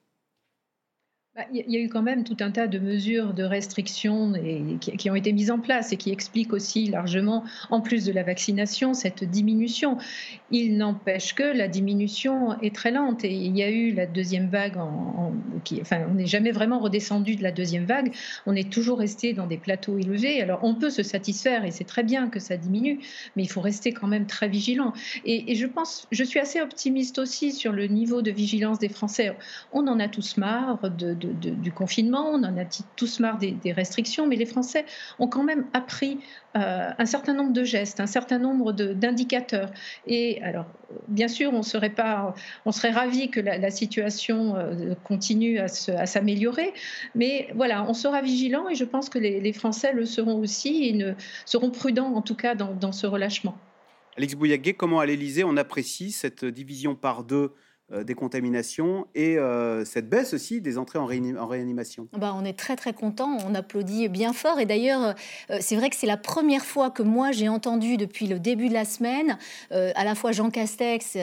[1.54, 5.10] Il y a eu quand même tout un tas de mesures de restriction et, qui,
[5.10, 8.94] ont été mises en place et qui expliquent aussi largement, en plus de la vaccination,
[8.94, 9.98] cette diminution.
[10.52, 14.50] Il n'empêche que la diminution est très lente et il y a eu la deuxième
[14.50, 14.78] vague,
[15.82, 18.14] enfin, on n'est jamais vraiment redescendu de la deuxième vague,
[18.46, 20.42] on est toujours resté dans des plateaux élevés.
[20.42, 23.00] Alors on peut se satisfaire et c'est très bien que ça diminue,
[23.36, 24.94] mais il faut rester quand même très vigilant.
[25.26, 29.36] Et, je pense, je suis assez optimiste aussi sur le niveau de vigilance des Français.
[29.74, 34.28] On en a tous marre de du confinement, on en a tous marre des, restrictions,
[34.28, 34.86] mais les Français
[35.20, 36.20] ont quand même appris
[36.56, 39.72] euh, un certain nombre de gestes, un certain nombre d'indicateurs.
[40.08, 40.66] Et alors,
[41.08, 42.34] bien sûr, on serait pas,
[42.66, 46.74] on serait ravi que la, situation euh, continue à s'améliorer,
[47.14, 51.16] mais voilà, on sera vigilant et je pense que les, Français le seront aussi et
[51.46, 53.58] seront prudents en tout cas dans, ce relâchement.
[54.18, 57.54] Alex Bouillaguet, comment à l'Élysée on apprécie cette division par deux
[57.92, 62.76] des contaminations et euh, cette baisse aussi des entrées en, réanimation bah, On est très
[62.76, 65.16] très content, on applaudit bien fort et d'ailleurs
[65.50, 68.70] euh, c'est vrai que c'est la première fois que moi j'ai entendu depuis le début
[68.70, 69.38] de la semaine
[69.72, 71.18] à la fois Jean Castex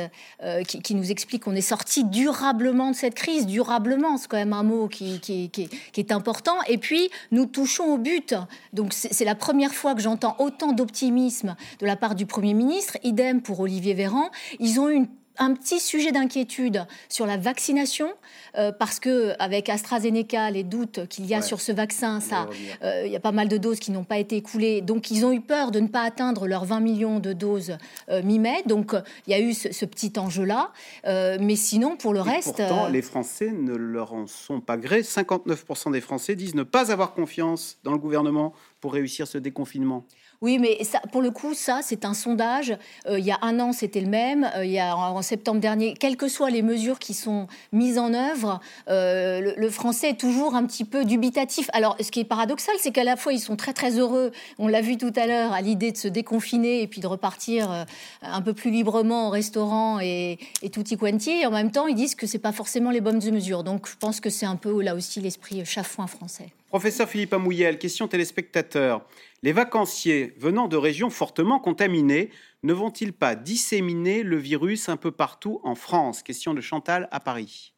[0.66, 4.62] qui, nous explique qu'on est sorti durablement de cette crise, durablement c'est quand même un
[4.62, 8.35] mot qui, qui, qui, est important et puis nous touchons au but.
[8.72, 12.98] Donc c'est la première fois que j'entends autant d'optimisme de la part du Premier ministre,
[13.02, 14.31] idem pour Olivier Véran.
[14.59, 18.09] Ils ont eu une un petit sujet d'inquiétude sur la vaccination,
[18.57, 22.49] euh, parce que avec AstraZeneca, les doutes qu'il y a sur ce vaccin, ça,
[22.83, 24.81] euh, il y a pas mal de doses qui n'ont pas été écoulées.
[24.81, 27.77] Donc, ils ont eu peur de ne pas atteindre leurs 20 millions de doses
[28.09, 28.62] euh, mi-mai.
[28.66, 28.94] Donc,
[29.27, 30.72] il y a eu ce, petit enjeu-là.
[31.05, 32.57] mais sinon, pour le reste.
[32.57, 35.03] Pourtant, les Français ne leur en sont pas grés.
[35.03, 40.05] 59% des Français disent ne pas avoir confiance dans le gouvernement pour réussir ce déconfinement.
[40.46, 40.78] Oui, mais
[41.11, 42.72] pour le coup, ça, c'est un sondage.
[43.09, 44.48] Euh, il y a un an, c'était le même.
[44.54, 47.98] Euh, il y a en, septembre dernier, quelles que soient les mesures qui sont mises
[47.98, 51.68] en œuvre, euh, le, français est toujours un petit peu dubitatif.
[51.72, 54.30] Alors, ce qui est paradoxal, c'est qu'à la fois, ils sont très très heureux.
[54.61, 57.85] On l'a vu tout à l'heure à l'idée de se déconfiner et puis de repartir
[58.22, 61.30] un peu plus librement au restaurant et, et tutti quanti.
[61.30, 63.64] Et en même temps, ils disent que c'est pas forcément les bonnes mesures.
[63.64, 66.52] Donc, je pense que c'est un peu là aussi l'esprit chafouin français.
[66.76, 69.00] Professeur Philippe Amouyel, question téléspectateur.
[69.42, 72.28] Les vacanciers venant de régions fortement contaminées
[72.64, 76.22] ne vont-ils pas disséminer le virus un peu partout en France?
[76.22, 77.72] Question de Chantal à Paris.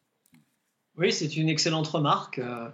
[0.97, 2.39] Oui, c'est une excellente remarque.
[2.39, 2.67] Euh,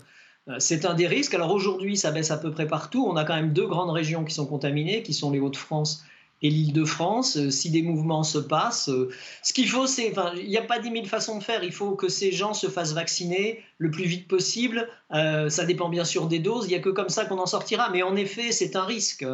[0.48, 1.36] euh, c'est un des risques.
[1.36, 3.06] Alors aujourd'hui, ça baisse à peu près partout.
[3.08, 6.06] On a quand même deux grandes régions qui sont contaminées, qui sont les Hauts-de-France
[6.42, 8.90] et l'Île-de-France, euh, si des mouvements se passent.
[8.90, 9.10] Euh,
[9.42, 11.64] ce qu'il faut, c'est, il n'y a pas dix mille façons de faire.
[11.64, 14.88] Il faut que ces gens se fassent vacciner le plus vite possible.
[15.14, 16.66] Euh, ça dépend bien sûr des doses.
[16.66, 17.90] Il n'y a que comme ça qu'on en sortira.
[17.90, 19.26] Mais en effet, c'est un risque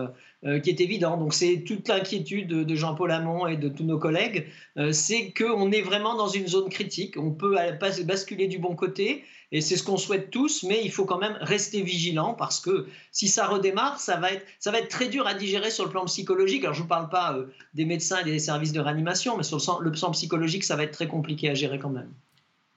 [0.64, 1.18] qui est évident.
[1.18, 4.48] Donc c'est toute l'inquiétude de Jean-Paul Hamon et de tous nos collègues.
[4.92, 7.16] c'est qu'on est vraiment dans une zone critique.
[7.16, 7.56] On peut
[8.06, 9.24] basculer du bon côté.
[9.52, 12.88] Et c'est ce qu'on souhaite tous, mais il faut quand même rester vigilant parce que
[13.12, 15.90] si ça redémarre, ça va être, ça va être très dur à digérer sur le
[15.90, 16.64] plan psychologique.
[16.64, 19.44] Alors je ne vous parle pas euh, des médecins et des services de réanimation, mais
[19.44, 22.14] sur le, plan psychologique, ça va être très compliqué à gérer quand même.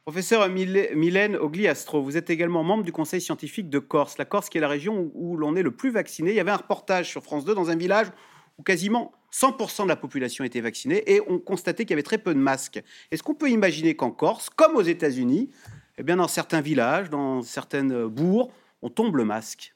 [0.05, 4.19] Professeur Mylène Ogliastro, vous êtes également membre du conseil scientifique de Corse.
[4.19, 6.31] La Corse qui est la région où l'on est le plus vacciné.
[6.31, 8.09] Il y avait un reportage sur France 2 dans un village
[8.59, 12.19] où quasiment 100% de la population était vaccinée et on constatait qu'il y avait très
[12.19, 12.83] peu de masques.
[13.11, 15.51] Est-ce qu'on peut imaginer qu'en Corse, comme aux États-Unis,
[15.99, 18.51] eh bien, dans certains villages, dans certaines bourgs,
[18.83, 19.74] on tombe le masque.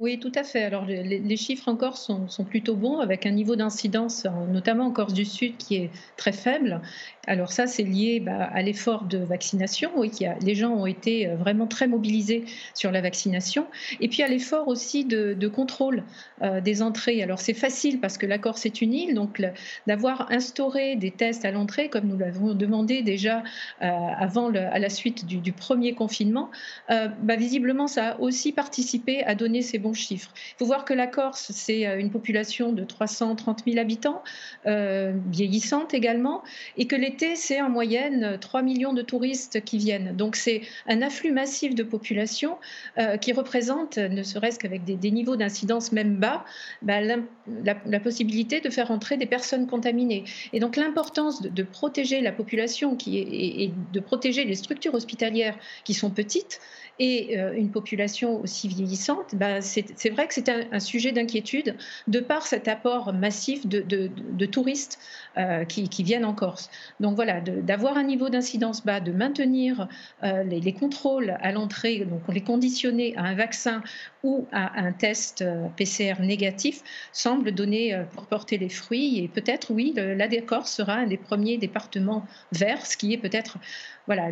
[0.00, 0.62] Oui, tout à fait.
[0.62, 5.12] Alors, les, chiffres encore sont, sont, plutôt bons, avec un niveau d'incidence, notamment en Corse
[5.12, 6.80] du Sud, qui est très faible.
[7.26, 9.90] Alors ça, c'est lié bah, à l'effort de vaccination.
[9.94, 13.66] Oui, a, les gens ont été euh, vraiment très mobilisés sur la vaccination.
[14.00, 16.02] Et puis à l'effort aussi de, contrôle
[16.42, 17.22] euh, des entrées.
[17.22, 19.42] Alors c'est facile parce que la Corse est une île, donc
[19.86, 23.44] d'avoir instauré des tests à l'entrée, comme nous l'avons demandé déjà
[23.82, 26.50] euh, avant à la suite du, premier confinement,
[26.88, 30.32] bah, visiblement ça a aussi participé à donner ces bons chiffres.
[30.34, 34.22] Il faut voir que la Corse, c'est une population de 330 000 habitants,
[34.64, 36.42] vieillissante également,
[36.76, 40.16] et que les c'est en moyenne 3 millions de touristes qui viennent.
[40.16, 42.56] Donc c'est un afflux massif de population
[42.98, 46.44] euh, qui représente, ne serait-ce qu'avec des, niveaux d'incidence même bas,
[46.82, 50.24] bah, la, possibilité de faire entrer des personnes contaminées.
[50.52, 55.94] Et donc l'importance de, protéger la population est, et de protéger les structures hospitalières qui
[55.94, 56.60] sont petites,
[57.00, 61.74] et euh, une population aussi vieillissante, bah, c'est vrai que c'est un, sujet d'inquiétude
[62.06, 64.98] de par cet apport massif de, touristes
[65.38, 66.70] euh, qui, viennent en Corse.
[66.98, 69.88] Donc voilà, d'avoir un niveau d'incidence bas, de maintenir
[70.22, 73.82] euh, les, contrôles à l'entrée, donc les conditionner à un vaccin
[74.22, 75.44] ou à un test
[75.76, 79.18] PCR négatif, semble donner pour porter les fruits.
[79.18, 83.58] Et peut-être, oui, la Corse sera un des premiers départements verts, ce qui est peut-être
[84.06, 84.30] voilà,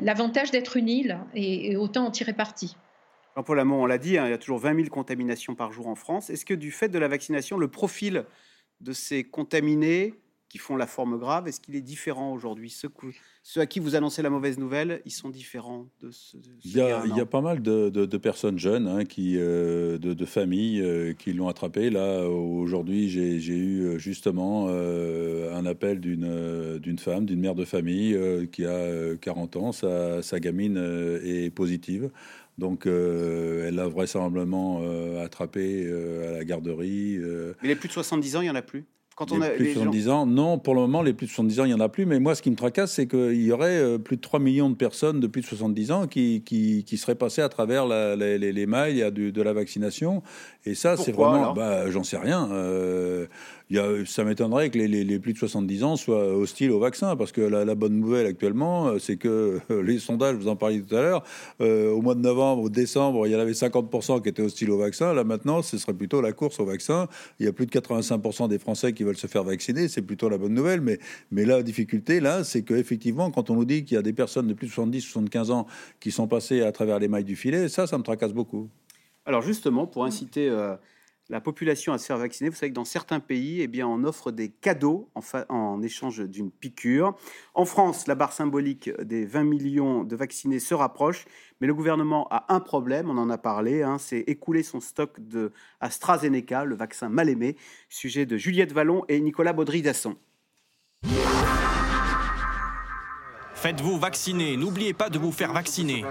[0.00, 2.76] l'avantage d'être une île et, autant en tirer parti.
[3.36, 5.86] Jean-Paul Hamon, on l'a dit, hein, il y a toujours 20 000 contaminations par jour
[5.86, 6.30] en France.
[6.30, 8.24] Est-ce que du fait de la vaccination, le profil
[8.80, 10.14] de ces contaminés
[10.48, 12.70] qui font la forme grave, est-ce qu'il est différent aujourd'hui?
[12.70, 12.88] Ceux,
[13.42, 16.38] ceux, à qui vous annoncez la mauvaise nouvelle, ils sont différents de ceux.
[16.64, 20.24] il, y a, il y a pas mal de, personnes jeunes, hein, qui, euh, de,
[20.24, 21.90] familles euh, qui l'ont attrapé.
[21.90, 28.18] Là, aujourd'hui, j'ai eu euh, justement un appel d'une femme, d'une mère de famille
[28.50, 29.72] qui a 40 ans.
[29.72, 30.78] Sa, sa gamine
[31.22, 32.10] est positive.
[32.56, 34.82] Donc, elle l'a vraisemblablement
[35.20, 35.86] attrapé
[36.26, 37.18] à la garderie.
[37.62, 38.86] Mais les plus de 70 ans, il n'y en a plus?
[39.18, 41.12] Quand les on a plus de les gens- 70 ans, non, pour le moment, les
[41.12, 42.06] plus de 70 ans, il n'y en a plus.
[42.06, 44.70] Mais moi, ce qui me tracasse, c'est qu'il y aurait euh, plus de 3 millions
[44.70, 48.14] de personnes de plus de 70 ans qui, qui, qui seraient passées à travers la-
[48.16, 50.22] les, les- les mailles du- de la vaccination.
[50.64, 51.52] Et ça, c'est vraiment.
[51.52, 52.48] Bah, J'en sais rien.
[52.52, 53.26] Euh,
[54.06, 57.16] ça m'étonnerait que les, plus de 70 ans soient hostiles au vaccin.
[57.16, 60.56] Parce que la, la bonne nouvelle actuellement, euh, c'est que euh, les sondages, vous en
[60.56, 61.24] parliez tout à l'heure,
[61.60, 64.70] euh, au mois de novembre, au décembre, il y en avait 50% qui étaient hostiles
[64.70, 65.12] au vaccin.
[65.12, 67.08] Là, maintenant, ce serait plutôt la course au vaccin.
[67.40, 69.88] Il y a plus de 85% des Français qui veulent se faire vacciner.
[69.88, 70.80] C'est plutôt la bonne nouvelle.
[70.80, 70.98] Mais,
[71.30, 74.46] mais la difficulté, là, c'est qu'effectivement, quand on nous dit qu'il y a des personnes
[74.46, 75.66] de plus de 70, 75 ans
[76.00, 78.68] qui sont passées à travers les mailles du filet, ça, ça me tracasse beaucoup.
[79.28, 80.74] Alors justement, pour inciter euh,
[81.30, 84.02] la population à se faire vacciner, vous savez que dans certains pays, eh bien, on
[84.04, 87.14] offre des cadeaux en, fa- en échange d'une piqûre.
[87.54, 91.26] En France, la barre symbolique des 20 millions de vaccinés se rapproche,
[91.60, 95.20] mais le gouvernement a un problème, on en a parlé, hein, c'est écouler son stock
[95.20, 97.56] de AstraZeneca, le vaccin mal aimé.
[97.90, 100.16] Sujet de Juliette Vallon et Nicolas Baudry-Dasson.
[103.54, 106.04] Faites-vous vacciner, n'oubliez pas de vous faire vacciner.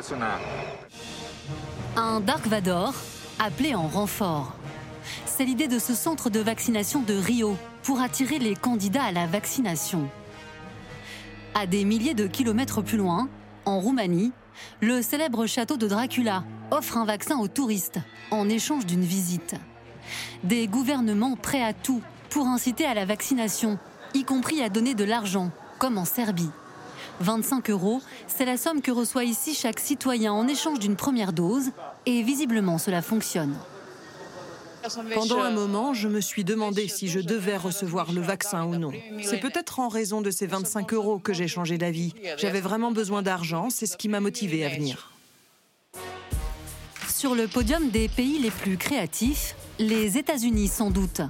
[1.96, 2.94] Un Dark Vador
[3.40, 4.56] appelé en renfort.
[5.26, 9.28] C'est l'idée de ce centre de vaccination de Rio pour attirer les candidats à la
[9.28, 10.10] vaccination.
[11.54, 13.30] À des milliers de kilomètres plus loin,
[13.66, 14.32] en Roumanie,
[14.82, 18.00] le célèbre château de Dracula offre un vaccin aux touristes
[18.32, 19.56] en échange d'une visite.
[20.44, 23.80] Des gouvernements prêts à tout pour inciter à la vaccination,
[24.14, 26.50] y compris à donner de l'argent, comme en Serbie.
[27.20, 31.72] 25 euros, c'est la somme que reçoit ici chaque citoyen en échange d'une première dose,
[32.06, 33.56] et visiblement cela fonctionne.
[35.14, 38.92] Pendant un moment, je me suis demandé si je devais recevoir le vaccin ou non.
[39.22, 42.14] C'est peut-être en raison de ces 25 euros que j'ai changé d'avis.
[42.38, 45.12] J'avais vraiment besoin d'argent, c'est ce qui m'a motivé à venir.
[47.08, 51.22] Sur le podium des pays les plus créatifs, les États-Unis sans doute.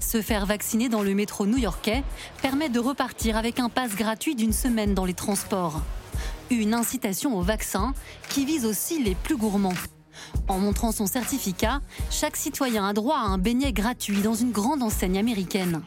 [0.00, 2.02] Se faire vacciner dans le métro new-yorkais
[2.42, 5.82] permet de repartir avec un pass gratuit d'une semaine dans les transports.
[6.50, 7.92] Une incitation au vaccin
[8.30, 9.74] qui vise aussi les plus gourmands.
[10.48, 14.82] En montrant son certificat, chaque citoyen a droit à un beignet gratuit dans une grande
[14.82, 15.82] enseigne américaine.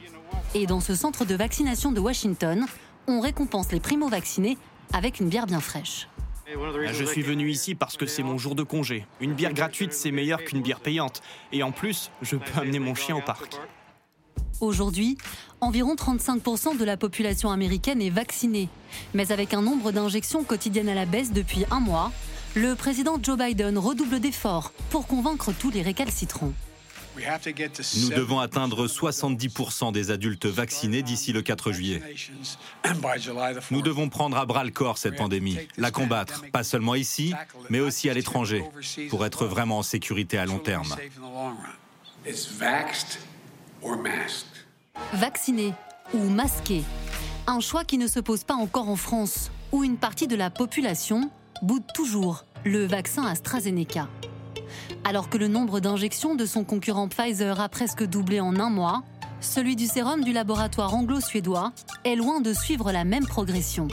[0.54, 2.66] Et dans ce centre de vaccination de Washington,
[3.08, 4.58] on récompense les primo-vaccinés
[4.94, 6.08] avec une bière bien fraîche.
[6.92, 9.06] Je suis venu ici parce que c'est mon jour de congé.
[9.22, 11.22] Une bière gratuite, c'est meilleur qu'une bière payante.
[11.54, 13.58] Et en plus, je peux amener mon chien au parc.
[14.60, 15.18] Aujourd'hui,
[15.62, 18.70] environ 35% de la population américaine est vaccinée.
[19.14, 22.12] Mais avec un nombre d'injections quotidiennes à la baisse depuis un mois,
[22.56, 26.52] le président Joe Biden redouble d'efforts pour convaincre tous les récalcitrants.
[27.18, 32.02] Nous devons atteindre 70% des adultes vaccinés d'ici le 4 juillet.
[33.70, 37.34] Nous devons prendre à bras le corps cette pandémie, la combattre, pas seulement ici,
[37.70, 38.64] mais aussi à l'étranger,
[39.10, 40.96] pour être vraiment en sécurité à long terme.
[45.14, 45.74] Vacciné
[46.14, 46.82] ou masqué
[47.48, 50.50] Un choix qui ne se pose pas encore en France, où une partie de la
[50.50, 51.30] population
[51.62, 54.08] boude toujours le vaccin AstraZeneca.
[55.04, 59.04] Alors que le nombre d'injections de son concurrent Pfizer a presque doublé en un mois,
[59.40, 61.74] celui du sérum du laboratoire anglo-suédois
[62.06, 63.88] est loin de suivre la même progression.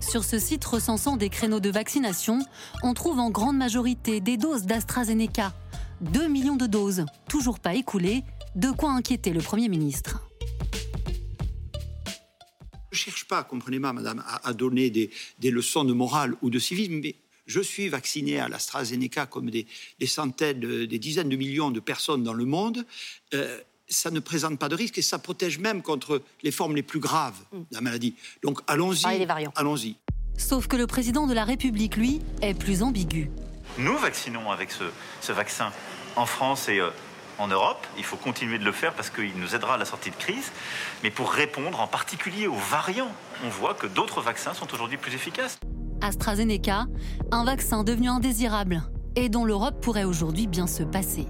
[0.00, 2.40] Sur ce site recensant des créneaux de vaccination,
[2.82, 5.52] on trouve en grande majorité des doses d'AstraZeneca.
[6.00, 10.25] 2 millions de doses, toujours pas écoulées, de quoi inquiéter le Premier ministre.
[12.96, 16.48] Je ne cherche pas, comprenez-moi, madame, à, à donner des, des leçons de morale ou
[16.48, 17.14] de civisme, mais
[17.46, 19.66] je suis vacciné à l'AstraZeneca comme des,
[20.00, 22.86] des centaines, de- des dizaines de millions de personnes dans le monde.
[23.34, 26.82] Euh, ça ne présente pas de risque et ça protège même contre les formes les
[26.82, 28.14] plus graves de la maladie.
[28.42, 29.04] Donc allons-y,
[29.54, 29.96] allons-y.
[30.38, 33.30] Sauf que le président de la République, lui, est plus ambigu.
[33.78, 34.84] Nous vaccinons avec ce,
[35.20, 35.70] ce vaccin
[36.16, 36.88] en France et euh,
[37.38, 37.86] en Europe.
[37.98, 40.50] Il faut continuer de le faire parce qu'il nous aidera à la sortie de crise.
[41.02, 43.10] Mais pour répondre en particulier aux variants,
[43.44, 45.58] on voit que d'autres vaccins sont aujourd'hui plus efficaces.
[46.02, 46.86] AstraZeneca,
[47.32, 48.82] un vaccin devenu indésirable
[49.14, 51.26] et dont l'Europe pourrait aujourd'hui bien se passer.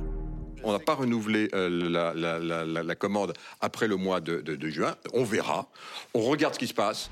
[0.64, 4.40] On n'a pas renouvelé euh, la, la- la- la- la commande après le mois de,
[4.40, 4.94] de- de juin.
[5.14, 5.68] On verra.
[6.14, 7.08] On regarde ce qui se passe.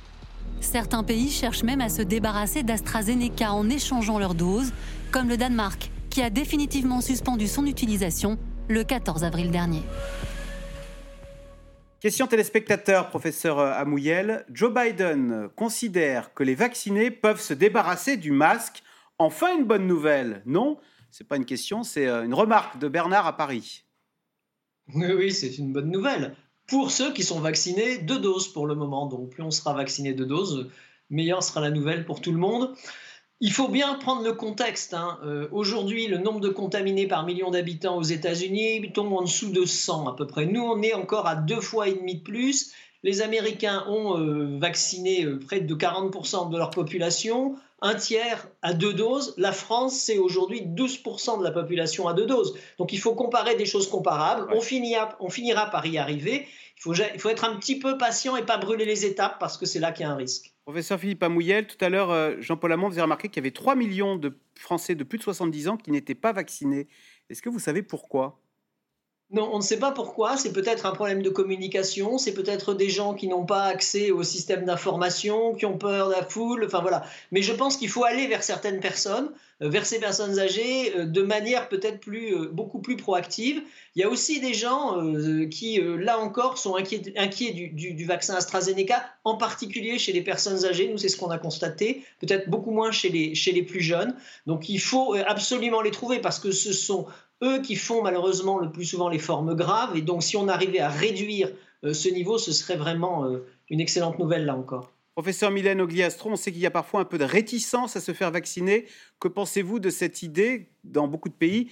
[0.61, 4.73] Certains pays cherchent même à se débarrasser d'AstraZeneca en échangeant leurs doses,
[5.13, 9.83] comme le Danemark, qui a définitivement suspendu son utilisation le 14 avril dernier.
[12.01, 14.45] Question téléspectateur, professeur euh, Amouyel.
[14.53, 18.83] Joe Biden considère que les vaccinés peuvent se débarrasser du masque.
[19.19, 20.79] Enfin une bonne nouvelle, non?
[21.11, 23.85] C'est pas une question, c'est euh, une remarque de Bernard à Paris.
[24.95, 26.35] Oui, oui, c'est une bonne nouvelle.
[26.67, 29.07] Pour ceux qui sont vaccinés, deux doses pour le moment.
[29.07, 30.71] Donc plus on sera vacciné deux doses,
[31.11, 32.75] meilleure sera la nouvelle pour tout le monde.
[33.45, 34.95] Il faut bien prendre le contexte.
[34.95, 35.19] Hein.
[35.23, 39.67] Euh, aujourd'hui, le nombre de contaminés par million d'habitants aux États-Unis tombe en dessous de
[39.67, 40.47] 100 à peu près.
[40.47, 42.73] Nous, on est encore à deux fois et demi de plus.
[43.03, 48.73] Les Américains ont euh, vacciné euh, près de 40% de leur population, un tiers à
[48.73, 49.35] deux doses.
[49.37, 52.55] La France, c'est aujourd'hui 12% de la population à deux doses.
[52.79, 54.51] Donc il faut comparer des choses comparables.
[54.55, 56.49] On, finira, on finira par y arriver.
[56.79, 59.59] Il faut, il faut être un petit peu patient et pas brûler les étapes parce
[59.59, 60.54] que c'est là qu'il y a un risque.
[60.65, 63.51] Professeur Philippe Amouyel, tout à l'heure, euh, Jean-Paul Amont vous avez remarqué qu'il y avait
[63.51, 66.89] 3 millions de Français de plus de 70 ans qui n'étaient pas vaccinés.
[67.29, 68.44] Est-ce que vous savez pourquoi?
[69.35, 70.37] Non, on ne sait pas pourquoi.
[70.37, 72.19] C'est peut-être un problème de communication.
[72.19, 76.13] C'est peut-être des gens qui n'ont pas accès au système d'information, qui ont peur de
[76.13, 76.65] la foule.
[76.65, 77.05] Enfin voilà.
[77.33, 81.05] Mais je pense qu'il faut aller vers certaines personnes, euh, vers ces personnes âgées, euh,
[81.05, 83.61] de manière peut-être plus, euh, beaucoup plus proactive.
[83.97, 85.01] Il y a aussi des gens
[85.51, 90.89] qui, là encore, sont inquiets, du, vaccin AstraZeneca, en particulier chez les personnes âgées.
[90.89, 92.03] Nous, c'est ce qu'on a constaté.
[92.21, 94.17] Peut-être beaucoup moins chez les plus jeunes.
[94.47, 97.07] Donc, il faut absolument les trouver parce que ce sont
[97.45, 99.97] eux qui font malheureusement le plus souvent les formes graves.
[99.97, 101.51] Et donc, si on arrivait à réduire
[101.85, 104.91] euh, ce niveau, ce serait vraiment euh, une excellente nouvelle là encore.
[105.15, 108.13] Professeur Mylène Ogliastro, on sait qu'il y a parfois un peu de réticence à se
[108.13, 108.87] faire vacciner.
[109.21, 111.71] Que pensez-vous de cette idée, dans beaucoup de pays,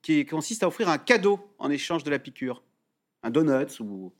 [0.00, 2.62] qui consiste à offrir un cadeau en échange de la piqûre?
[3.22, 4.12] Un donut ou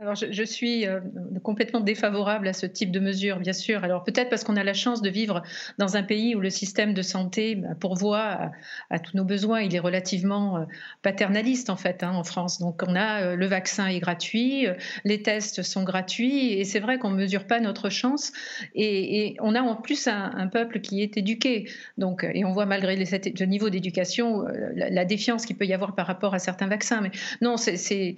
[0.00, 0.98] alors, je, suis euh,
[1.44, 3.84] complètement défavorable à ce type de mesure, bien sûr.
[3.84, 5.42] Alors, peut-être parce qu'on a la chance de vivre
[5.78, 8.50] dans un pays où le système de santé bah, pourvoit
[8.90, 9.60] à, tous nos besoins.
[9.60, 10.64] Il est relativement euh,
[11.02, 12.58] paternaliste, en fait, hein, en France.
[12.58, 14.66] Donc, on a euh, le vaccin est gratuit,
[15.04, 18.32] les tests sont gratuits, et c'est vrai qu'on ne mesure pas notre chance.
[18.74, 21.70] Et, on a en plus un, peuple qui est éduqué.
[21.98, 24.42] Donc, et on voit malgré les, ce niveau d'éducation
[24.74, 27.00] la, la, défiance qu'il peut y avoir par rapport à certains vaccins.
[27.00, 28.16] Mais non, c'est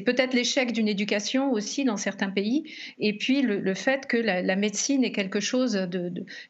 [0.00, 2.64] peut-être l'échec d'une éducation aussi dans certains pays,
[2.98, 5.88] et puis le, fait que la, médecine est quelque chose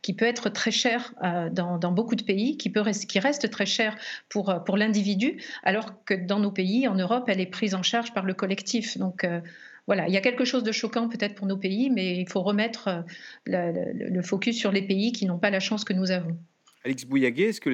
[0.03, 3.67] qui peut être très cher euh, dans, beaucoup de pays, qui, peut qui reste très
[3.67, 3.97] cher
[4.29, 7.83] pour, euh, pour l'individu, alors que dans nos pays, en Europe, elle est prise en
[7.83, 8.99] charge par le collectif.
[8.99, 9.41] Donc euh,
[9.87, 12.43] voilà, il y a quelque chose de choquant peut-être pour nos pays, mais il faut
[12.43, 13.05] remettre
[13.47, 16.37] le, focus sur les pays qui n'ont pas la chance que nous avons.
[16.85, 17.71] Alex Bouillaguet, est-ce que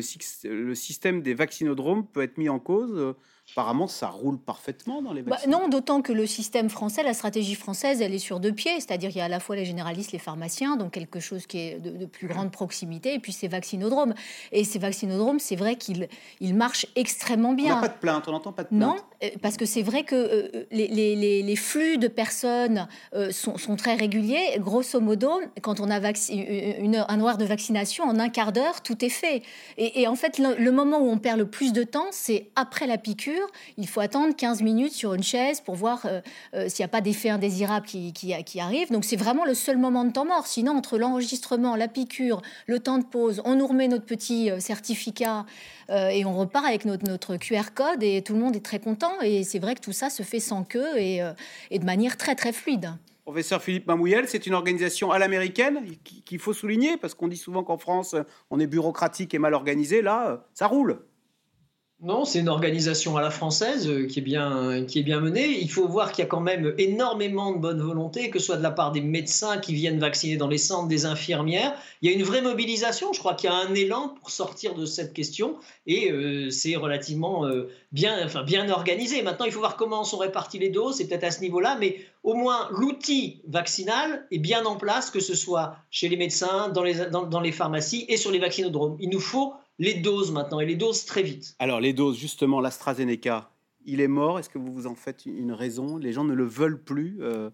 [0.48, 3.14] le, système des vaccinodromes peut être mis en cause
[3.52, 5.50] Apparemment, ça roule parfaitement dans les bah, vaccins.
[5.50, 8.74] non, d'autant que le système français, la stratégie française, elle est sur deux pieds.
[8.80, 11.58] C'est-à-dire qu'il y a à la fois les généralistes, les pharmaciens, donc quelque chose qui
[11.58, 14.14] est de, plus grande proximité, et puis ces vaccinodromes.
[14.52, 16.08] Et ces vaccinodromes, c'est vrai qu'ils
[16.40, 17.72] ils marchent extrêmement bien.
[17.72, 18.80] On n'a pas de plainte, on n'entend pas de plainte.
[18.80, 23.30] Non, euh, parce que c'est vrai que euh, les, les, les, flux de personnes euh,
[23.30, 24.58] sont, sont, très réguliers.
[24.58, 25.30] Grosso modo,
[25.62, 29.42] quand on a une, un horaire de vaccination, en un quart d'heure, tout est fait.
[29.76, 32.98] Et, en fait, le moment où on perd le plus de temps, c'est après la
[32.98, 33.39] piqûre
[33.76, 36.20] il faut attendre 15 minutes sur une chaise pour voir euh,
[36.54, 38.90] euh, s'il n'y a pas d'effet indésirable qui, qui, arrive.
[38.90, 40.46] Donc c'est vraiment le seul moment de temps mort.
[40.46, 44.60] Sinon, entre l'enregistrement, la piqûre, le temps de pause, on nous remet notre petit euh,
[44.60, 45.46] certificat
[45.92, 49.10] et on repart avec notre, QR code et tout le monde est très content.
[49.22, 51.20] Et c'est vrai que tout ça se fait sans queue et,
[51.72, 52.92] et de manière très très fluide.
[53.24, 55.84] Professeur Philippe Mamouyel, c'est une organisation à l'américaine
[56.24, 58.14] qu'il faut souligner parce qu'on dit souvent qu'en France,
[58.50, 60.02] on est bureaucratique et mal organisé.
[60.02, 61.00] Là, ça roule.
[62.02, 65.60] Non, c'est une organisation à la française euh, qui est bien, qui est bien menée.
[65.60, 68.56] Il faut voir qu'il y a quand même énormément de bonne volonté, que ce soit
[68.56, 71.74] de la part des médecins qui viennent vacciner dans les centres, des infirmières.
[72.00, 73.12] Il y a une vraie mobilisation.
[73.12, 76.74] Je crois qu'il y a un élan pour sortir de cette question et euh, c'est
[76.74, 79.20] relativement euh, bien, enfin, bien organisé.
[79.20, 80.96] Maintenant, il faut voir comment sont réparties les doses.
[80.96, 85.20] C'est peut-être à ce niveau-là, mais au moins l'outil vaccinal est bien en place, que
[85.20, 88.96] ce soit chez les médecins, dans les, dans les pharmacies et sur les vaccinodromes.
[89.00, 91.56] Il nous faut les doses maintenant, et les doses très vite.
[91.58, 93.50] Alors les doses, justement, l'AstraZeneca,
[93.86, 94.38] il est mort.
[94.38, 95.96] Est-ce que vous vous en faites une raison?
[95.96, 97.50] Les gens ne le veulent plus euh,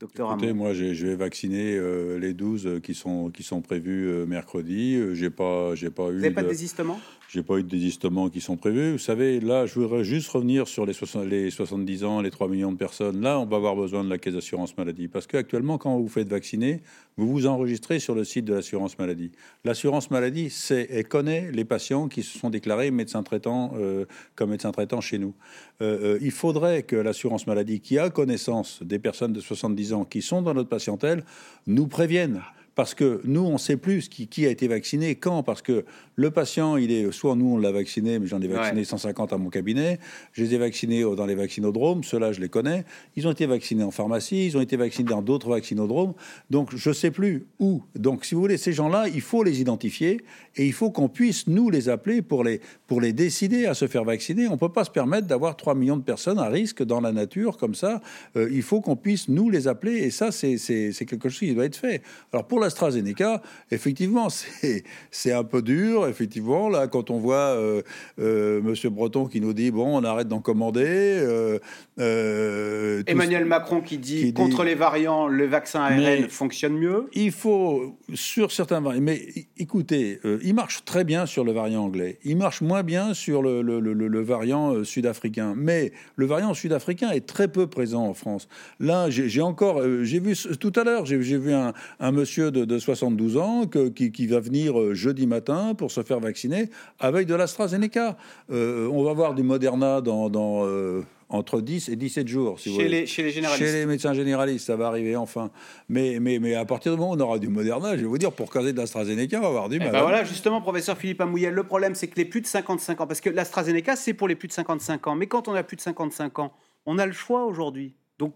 [0.00, 4.26] Docteur Écoutez, moi, je vais vacciner euh, les 12 qui sont, qui sont prévus euh,
[4.26, 4.98] mercredi.
[5.14, 6.16] J'ai pas, j'ai pas eu.
[6.16, 7.00] Vous n'avez pas de désistement?
[7.28, 8.92] J'ai pas eu de désistements qui sont prévus.
[8.92, 10.94] Vous savez, là, je voudrais juste revenir sur les,
[11.26, 13.20] les 70 ans, les 3 millions de personnes.
[13.20, 15.08] Là, on va avoir besoin de la caisse d'assurance maladie.
[15.08, 16.80] Parce qu'actuellement, quand vous faites vacciner,
[17.18, 19.30] vous vous enregistrez sur le site de l'assurance maladie.
[19.64, 24.50] L'assurance maladie, c'est, elle connaît les patients qui se sont déclarés médecins traitants euh, comme
[24.50, 25.34] médecins traitants chez nous.
[25.82, 30.04] Euh, euh, il faudrait que l'assurance maladie, qui a connaissance des personnes de 70 ans
[30.06, 31.24] qui sont dans notre patientèle,
[31.66, 32.40] nous prévienne
[32.78, 35.84] parce que nous, on ne sait plus qui, qui, a été vacciné, quand, parce que
[36.18, 39.38] le patient, il est, soit nous, on l'a vacciné, mais j'en ai vacciné 150 à
[39.38, 40.00] mon cabinet,
[40.32, 43.84] je les ai vaccinés dans les vaccinodromes, ceux-là, je les connais, ils ont été vaccinés
[43.84, 46.14] en pharmacie, ils ont été vaccinés dans d'autres vaccinodromes,
[46.50, 47.84] donc je ne sais plus où.
[47.94, 50.24] Donc, si vous voulez, ces gens-là, il faut les identifier
[50.56, 53.86] et il faut qu'on puisse nous les appeler pour les, pour les décider à se
[53.86, 54.48] faire vacciner.
[54.48, 57.12] On ne peut pas se permettre d'avoir 3 millions de personnes à risque dans la
[57.12, 58.00] nature comme ça.
[58.36, 60.56] Euh, il faut qu'on puisse nous les appeler et ça, c'est
[61.06, 62.02] quelque chose qui doit être fait.
[62.32, 63.40] Alors, pour la l'AstraZeneca,
[63.70, 64.28] effectivement,
[65.10, 66.07] c'est un peu dur.
[66.08, 67.82] Effectivement, là, quand on voit euh,
[68.20, 71.58] euh, Monsieur Breton qui nous dit bon, on arrête d'en commander.
[71.98, 77.08] Emmanuel Macron qui dit, contre les variants, le vaccin ARN fonctionne mieux.
[77.12, 79.02] Il faut sur certains variants.
[79.02, 79.20] Mais
[79.56, 82.18] écoutez, il marche très bien sur le variant anglais.
[82.24, 85.54] Il marche moins bien sur le, le, le variant sud-africain.
[85.56, 88.48] Mais le variant sud-africain est très peu présent en France.
[88.80, 91.72] Là, j'ai encore, euh, j'ai vu tout à l'heure, j'ai vu un,
[92.12, 97.26] monsieur de, 72 ans qui, va venir euh, jeudi matin pour se faire vacciner avec
[97.26, 98.16] de l'AstraZeneca.
[98.50, 100.28] Euh, on va voir du Moderna dans,
[101.30, 102.58] entre 10 et 17 jours.
[102.58, 103.70] Si chez, vous les, chez les généralistes.
[103.70, 105.50] Chez les médecins généralistes, ça va arriver enfin.
[105.88, 108.18] Mais, mais, mais à partir du moment où on aura du Moderna, je vais vous
[108.18, 109.92] dire, pour caser de l'AstraZeneca, on va avoir du eh mal.
[109.92, 113.06] Ben voilà, justement, professeur Philippe Amouyel, le problème, c'est que les plus de 55 ans,
[113.06, 115.76] parce que l'AstraZeneca, c'est pour les plus de 55 ans, mais quand on a plus
[115.76, 116.52] de 55 ans,
[116.86, 117.94] on a le choix aujourd'hui.
[118.18, 118.34] Donc,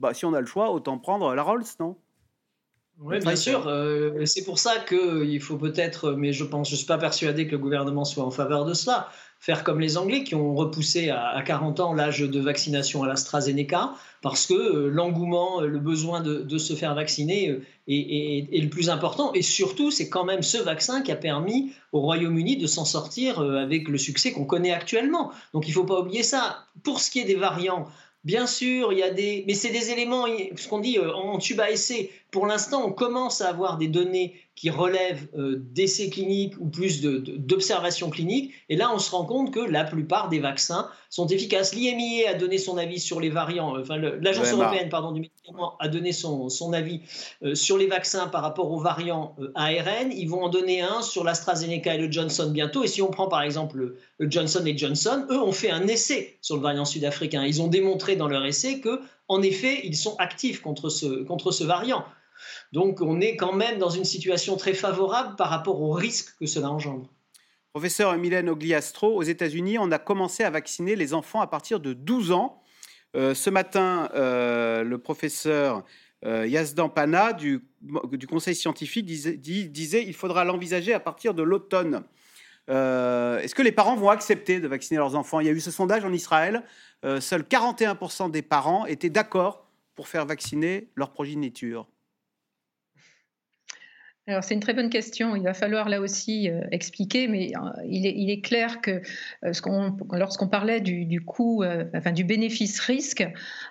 [0.00, 1.96] bah, si on a le choix, autant prendre la Rolls, non?
[3.00, 3.66] Oui, bien sûr.
[3.66, 7.46] Euh, c'est pour ça qu'il faut peut-être, mais je pense, je ne suis pas persuadé
[7.46, 9.08] que le gouvernement soit en faveur de cela,
[9.40, 13.94] faire comme les Anglais qui ont repoussé à, 40 ans l'âge de vaccination à l'AstraZeneca,
[14.20, 19.32] parce que euh, l'engouement, le besoin de, se faire vacciner euh, est, le plus important.
[19.32, 23.40] Et surtout, c'est quand même ce vaccin qui a permis au Royaume-Uni de s'en sortir
[23.40, 25.32] avec le succès qu'on connaît actuellement.
[25.54, 26.66] Donc il ne faut pas oublier ça.
[26.84, 27.88] Pour ce qui est des variants,
[28.24, 31.58] Bien sûr, il y a des, mais c'est des éléments, ce qu'on dit en tube
[31.58, 32.12] à essai.
[32.32, 37.02] Pour l'instant, on commence à avoir des données qui relèvent euh, d'essais cliniques ou plus
[37.02, 38.54] d'observations cliniques.
[38.70, 41.74] Et là, on se rend compte que la plupart des vaccins sont efficaces.
[41.74, 45.88] L'IMIA a donné son avis sur les variants, enfin l'Agence européenne pardon, du médicament a
[45.88, 47.02] donné son, son avis
[47.42, 50.10] euh, sur les vaccins par rapport aux variants euh, ARN.
[50.10, 52.82] Ils vont en donner un sur l'AstraZeneca et le Johnson bientôt.
[52.82, 55.86] Et si on prend par exemple le, le Johnson et Johnson, eux ont fait un
[55.86, 57.44] essai sur le variant sud-africain.
[57.44, 61.50] Ils ont démontré dans leur essai que, en effet, ils sont actifs contre ce, contre
[61.50, 62.06] ce variant.
[62.72, 66.46] Donc on est quand même dans une situation très favorable par rapport au risque que
[66.46, 67.08] cela engendre.
[67.72, 71.94] Professeur Mylène Ogliastro, aux États-Unis, on a commencé à vacciner les enfants à partir de
[71.94, 72.62] 12 ans.
[73.16, 75.82] Euh, ce matin, euh, le professeur
[76.24, 77.62] euh, Yazdan Pana du,
[78.28, 82.02] Conseil scientifique disait, qu'il faudra l'envisager à partir de l'automne.
[82.68, 85.40] Est-ce que les parents vont accepter de vacciner leurs enfants?
[85.40, 86.62] Il y a eu ce sondage en Israël.
[87.20, 91.86] seuls 41% des parents étaient d'accord pour faire vacciner leur progéniture.
[94.28, 95.34] Alors c'est une très bonne question.
[95.34, 99.02] Il va falloir là aussi euh, expliquer, mais euh, il, est, clair que
[99.44, 99.52] euh,
[100.12, 103.26] lorsqu'on parlait du, du coût, enfin du bénéfice-risque,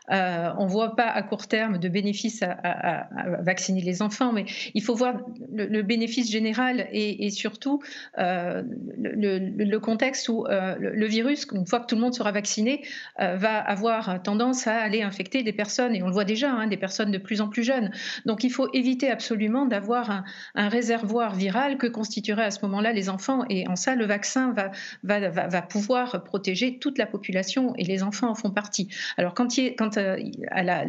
[0.10, 3.08] on ne voit pas à court terme de bénéfice à,
[3.40, 4.44] vacciner les enfants, mais
[4.74, 5.22] il faut voir
[5.54, 7.82] le, bénéfice général et, surtout
[8.18, 12.84] le, contexte où le, virus, une fois que tout le monde sera vacciné,
[13.18, 16.78] va avoir tendance à aller infecter des personnes, et on le voit déjà, hein, des
[16.78, 17.92] personnes de plus en plus jeunes.
[18.26, 20.24] Donc il faut éviter absolument d'avoir un
[20.56, 23.44] un réservoir viral que constitueraient à ce moment-là les enfants.
[23.50, 24.72] Et en ça, le vaccin va,
[25.04, 28.90] va, va, pouvoir protéger toute la population et les enfants en font partie.
[29.18, 30.18] Alors, quand, il, quand euh,
[30.52, 30.86] à,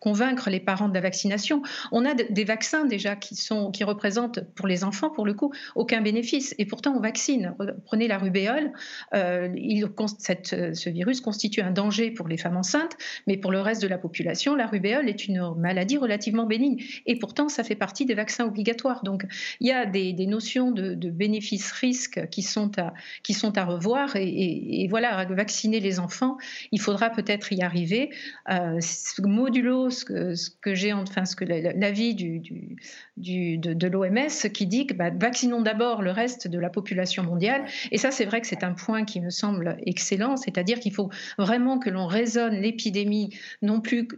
[0.00, 4.40] convaincre les parents de la vaccination, on a des vaccins déjà qui, sont, qui représentent
[4.54, 6.54] pour les enfants, pour le coup, aucun bénéfice.
[6.58, 7.54] Et pourtant, on vaccine.
[7.84, 8.72] Prenez la rubéole.
[9.14, 9.88] Euh, il,
[10.18, 13.88] cette, ce virus constitue un danger pour les femmes enceintes, mais pour le reste de
[13.88, 16.82] la population, la rubéole est une maladie relativement bénigne.
[17.06, 19.24] Et pourtant, ça fait partie des vaccins obligatoires donc
[19.60, 24.16] il y a des, notions de, bénéfices-risques qui, sont à, qui sont à revoir.
[24.16, 26.36] Et, voilà, vacciner les enfants,
[26.72, 28.10] il faudra peut-être y arriver.
[28.50, 28.80] Euh,
[29.22, 34.86] modulo ce que, j'ai, enfin, ce que l'avis du, du, de, de l'OMS qui dit
[34.86, 37.64] que bah, vaccinons d'abord le reste de la population mondiale.
[37.90, 41.10] Et ça, c'est vrai que c'est un point qui me semble excellent, c'est-à-dire qu'il faut
[41.38, 43.30] vraiment que l'on raisonne l'épidémie
[43.62, 44.08] non plus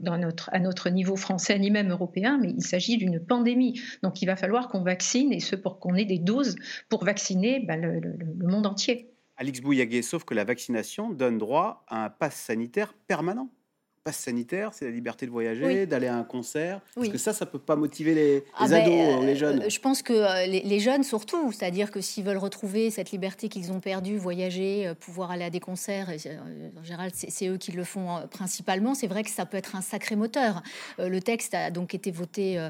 [0.53, 3.81] à notre niveau français ni même européen, mais il s'agit d'une pandémie.
[4.03, 6.57] Donc il va falloir qu'on vaccine, et ce pour qu'on ait des doses
[6.89, 8.01] pour vacciner bah, le,
[8.43, 9.11] monde entier.
[9.37, 13.51] Alix Bouillaguet, sauf que la vaccination donne droit à un pass sanitaire permanent
[14.07, 16.81] passe sanitaire, c'est la liberté de voyager, d'aller à un concert.
[16.95, 19.63] Parce que ça, ça peut pas motiver les, ah ben, ados, les jeunes.
[19.63, 23.49] Euh, je pense que euh, les, jeunes surtout, c'est-à-dire que s'ils veulent retrouver cette liberté
[23.49, 27.73] qu'ils ont perdue, voyager, euh, pouvoir aller à des concerts, en général, c'est eux qui
[27.73, 28.95] le font principalement.
[28.95, 30.63] C'est vrai que ça peut être un sacré moteur.
[30.99, 32.65] le texte a donc été voté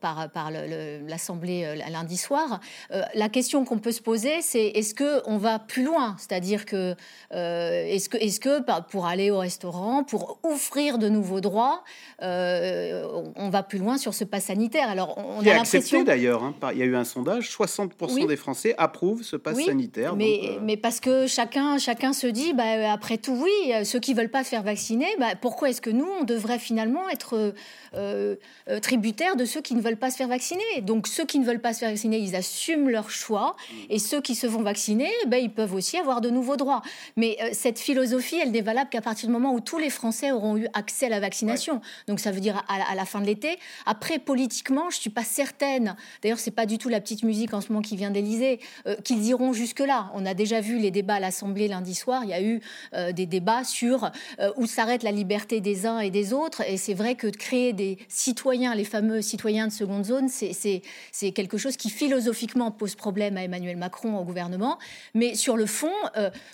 [0.00, 2.60] par, par l'Assemblée lundi soir.
[2.90, 6.14] la question qu'on peut se poser, c'est est-ce que on va plus loin?
[6.18, 6.94] C'est-à-dire que
[7.32, 11.82] est-ce que, est-ce que pour aller au restaurant, pour ouvrir offrir de nouveaux droits,
[12.22, 14.88] euh, on va plus loin sur ce pass sanitaire.
[14.90, 16.42] Alors, on a accepté d'ailleurs.
[16.42, 20.14] Hein, il y a eu un sondage, 60% des Français approuvent ce pass sanitaire.
[20.14, 24.12] Mais, euh, mais, parce que chacun, chacun se dit, bah, après tout, oui, ceux qui
[24.12, 27.54] veulent pas se faire vacciner, bah, pourquoi est-ce que nous, on devrait finalement être
[27.94, 28.36] euh,
[28.82, 30.82] tributaires de ceux qui ne veulent pas se faire vacciner?
[30.82, 33.74] Donc, ceux qui ne veulent pas se faire vacciner, ils assument leur choix, mm.
[33.90, 36.82] et ceux qui se font vacciner, bah, ils peuvent aussi avoir de nouveaux droits.
[37.16, 40.57] Mais cette philosophie, elle n'est valable qu'à partir du moment où tous les Français auront
[40.58, 41.80] eu accès à la vaccination.
[42.06, 43.58] Donc ça veut dire à, la fin de l'été.
[43.86, 45.96] Après, politiquement, je suis pas certaine.
[46.22, 48.96] D'ailleurs, c'est pas du tout la petite musique en ce moment qui vient d'Élysée euh,
[48.96, 50.10] qu'ils iront jusque là.
[50.14, 52.22] On a déjà vu les débats à l'Assemblée lundi soir.
[52.24, 52.60] Il y a eu
[52.94, 56.62] euh, des débats sur euh, où s'arrête la liberté des uns et des autres.
[56.68, 61.32] Et c'est vrai que de créer des citoyens, les fameux citoyens de seconde zone, c'est
[61.32, 64.78] quelque chose qui philosophiquement pose problème à Emmanuel Macron au gouvernement.
[65.14, 65.92] Mais sur le fond,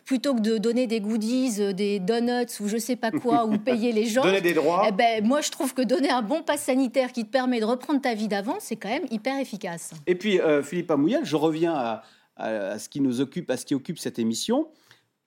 [0.05, 3.92] plutôt que de donner des goodies, des donuts ou je sais pas quoi, ou payer
[3.95, 4.84] les gens, donner des droits.
[4.88, 7.64] Eh ben, moi je trouve que donner un bon pass sanitaire qui te permet de
[7.64, 9.92] reprendre ta vie d'avant, c'est quand même hyper efficace.
[10.07, 12.03] Et puis, euh, Philippe Amouyal, je reviens à,
[12.36, 14.68] à, ce qui nous occupe, à ce qui occupe cette émission.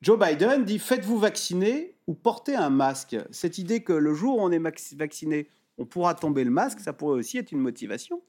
[0.01, 3.17] Joe Biden dit faites-vous vacciner ou portez un masque.
[3.31, 4.61] Cette idée que le jour où on est
[4.95, 5.47] vacciné,
[5.77, 8.21] on pourra tomber le masque, ça pourrait aussi être une motivation.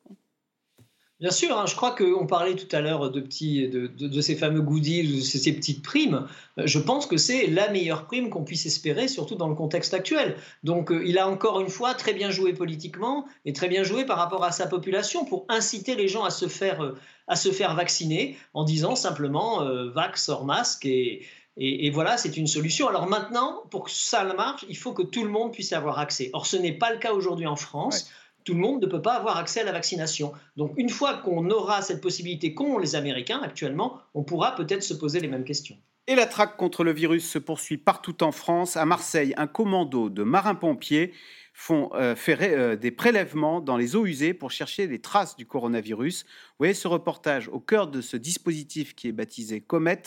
[1.20, 5.16] Bien sûr, hein, je crois qu'on parlait tout à l'heure de, de, ces fameux goodies,
[5.16, 6.28] de ces, petites primes.
[6.58, 9.94] Euh, je pense que c'est la meilleure prime qu'on puisse espérer, surtout dans le contexte
[9.94, 10.36] actuel.
[10.62, 14.04] Donc euh, il a encore une fois très bien joué politiquement et très bien joué
[14.04, 16.96] par rapport à sa population pour inciter les gens à se faire, euh,
[17.26, 22.46] à se faire vacciner en disant simplement vax hors masque et, et, voilà, c'est une
[22.46, 22.86] solution.
[22.86, 26.30] Alors maintenant, pour que ça marche, il faut que tout le monde puisse avoir accès.
[26.32, 28.08] Or, ce n'est pas le cas aujourd'hui en France
[28.49, 30.32] tout le monde ne peut pas avoir accès à la vaccination.
[30.57, 34.94] Donc une fois qu'on aura cette possibilité qu'ont les Américains actuellement, on pourra peut-être se
[34.94, 35.76] poser les mêmes questions.
[36.07, 38.78] Et la traque contre le virus se poursuit partout en France.
[38.78, 41.12] À Marseille, un commando de marins-pompiers
[41.53, 46.24] font euh, euh, des prélèvements dans les eaux usées pour chercher des traces du coronavirus.
[46.24, 50.05] Vous voyez ce reportage au cœur de ce dispositif qui est baptisé Comet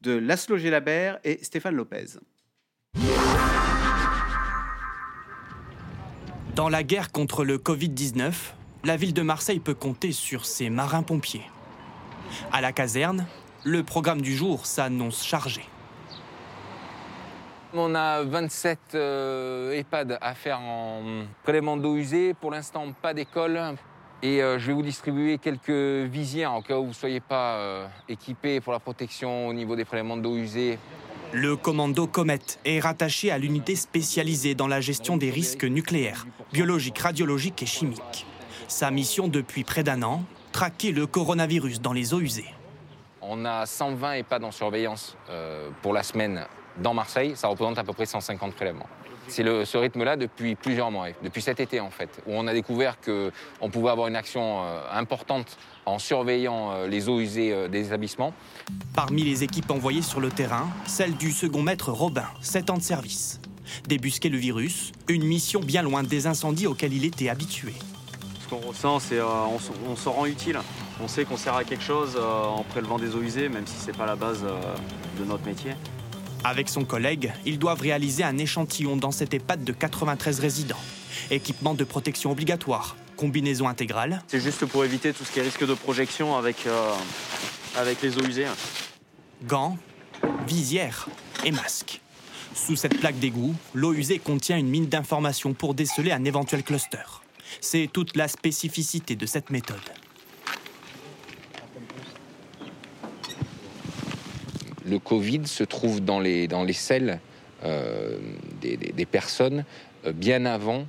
[0.00, 2.18] de Laszlo Gelabert et Stéphane Lopez.
[6.54, 8.32] Dans la guerre contre le Covid-19,
[8.84, 11.42] la ville de Marseille peut compter sur ses marins-pompiers.
[12.52, 13.26] À la caserne,
[13.64, 15.62] le programme du jour s'annonce chargé.
[17.72, 22.34] On a 27 euh, EHPAD à faire en prélèvement d'eau usée.
[22.34, 23.60] Pour l'instant, pas d'école.
[24.22, 27.56] Et euh, je vais vous distribuer quelques visières en cas où vous ne soyez pas
[27.56, 30.78] euh, équipés pour la protection au niveau des prélèvements d'eau usée.
[31.32, 36.98] Le commando Comet est rattaché à l'unité spécialisée dans la gestion des risques nucléaires, biologiques,
[36.98, 38.26] radiologiques et chimiques.
[38.68, 42.48] Sa mission depuis près d'un an, traquer le coronavirus dans les eaux usées.
[43.20, 46.46] On a 120 EHPAD en surveillance euh, pour la semaine
[46.78, 47.32] dans Marseille.
[47.36, 48.88] Ça représente à peu près 150 prélèvements.
[49.28, 52.96] C'est ce rythme-là depuis plusieurs mois, depuis cet été en fait, où on a découvert
[53.00, 55.56] qu'on pouvait avoir une action euh, importante
[55.86, 58.32] en surveillant euh, les eaux usées euh, des établissements.
[58.94, 62.82] Parmi les équipes envoyées sur le terrain, celle du second maître Robin, 7 ans de
[62.82, 63.40] service.
[63.88, 67.72] Débusquer le virus, une mission bien loin des incendies auxquels il était habitué.
[68.42, 70.58] Ce qu'on ressent, c'est qu'on on, se rend utile.
[71.02, 73.86] On sait qu'on sert à quelque chose en prélevant des eaux usées, même si ce
[73.86, 74.44] n'est pas la base
[75.18, 75.72] de notre métier.
[76.46, 80.80] Avec son collègue, ils doivent réaliser un échantillon dans cette EHPAD de 93 résidents.
[81.30, 84.22] Équipement de protection obligatoire, combinaison intégrale.
[84.28, 86.92] C'est juste pour éviter tout ce qui est risque de projection avec, euh,
[87.76, 88.44] avec les eaux usées.
[89.44, 89.78] Gants,
[90.46, 91.08] visière
[91.44, 92.02] et masque.
[92.54, 97.22] Sous cette plaque d'égout, l'eau usée contient une mine d'informations pour déceler un éventuel cluster.
[97.62, 99.80] C'est toute la spécificité de cette méthode.
[104.84, 107.20] Le Covid se trouve dans les, selles
[107.64, 108.18] euh,
[108.60, 109.64] des, personnes
[110.06, 110.86] euh, bien avant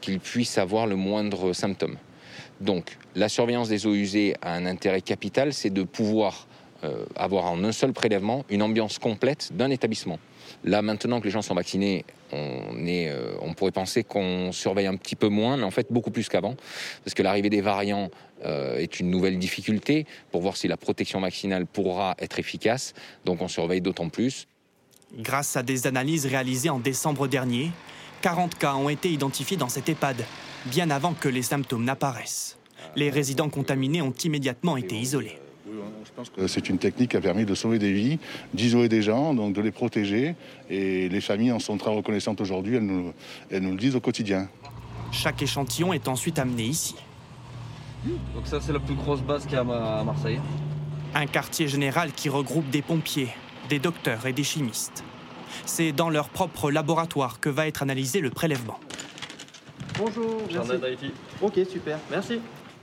[0.00, 1.96] qu'ils puissent avoir le moindre symptôme.
[2.60, 6.46] Donc la surveillance des eaux usées a un intérêt capital, c'est de pouvoir
[6.84, 10.18] euh, avoir en un seul prélèvement une ambiance complète d'un établissement.
[10.64, 12.60] Là, maintenant que les gens sont vaccinés, on,
[13.42, 16.54] on pourrait penser qu'on surveille un petit peu moins, mais en fait beaucoup plus qu'avant,
[17.04, 18.10] parce que l'arrivée des variants
[18.44, 22.92] euh, est une nouvelle difficulté pour voir si la protection vaccinale pourra être efficace.
[23.24, 24.46] Donc on surveille d'autant plus.
[25.16, 27.70] Grâce à des analyses réalisées en décembre dernier,
[28.22, 30.24] 40 cas ont été identifiés dans cette EHPAD,
[30.66, 32.58] bien avant que les symptômes n'apparaissent.
[32.94, 35.38] Les résidents contaminés ont immédiatement été isolés.
[36.46, 38.18] C'est une technique qui a permis de sauver des vies,
[38.54, 40.34] d'isoler des gens, donc de les protéger.
[40.70, 43.12] Et les familles en sont très reconnaissantes aujourd'hui, elles nous,
[43.50, 44.48] elles nous le disent au quotidien.
[45.12, 46.94] Chaque échantillon est ensuite amené ici.
[48.34, 50.40] Donc ça c'est la plus grosse base qu'il y a à Marseille.
[51.14, 53.30] Un quartier général qui regroupe des pompiers,
[53.68, 55.04] des docteurs et des chimistes.
[55.64, 58.78] C'est dans leur propre laboratoire que va être analysé le prélèvement.
[59.98, 61.12] Bonjour, merci.
[61.40, 62.40] Ok, super, merci.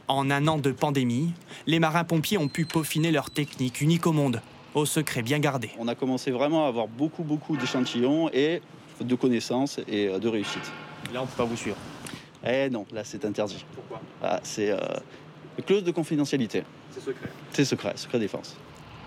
[0.08, 1.32] En un an de pandémie,
[1.68, 4.42] les marins-pompiers ont pu peaufiner leur technique unique au monde,
[4.74, 5.70] au secret bien gardé.
[5.78, 8.62] On a commencé vraiment à avoir beaucoup, beaucoup d'échantillons et
[9.00, 10.72] de connaissances et euh, de réussite.
[11.14, 11.78] Là, on ne peut pas vous suivre.
[12.46, 13.66] Eh non, là, c'est interdit.
[13.74, 14.78] Pourquoi ah, C'est euh,
[15.66, 16.64] clause de confidentialité.
[16.92, 17.30] C'est secret.
[17.52, 18.56] C'est secret, secret défense.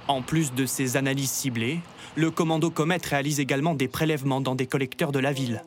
[0.09, 1.81] En plus de ces analyses ciblées,
[2.15, 5.63] le commando Comet réalise également des prélèvements dans des collecteurs de la ville.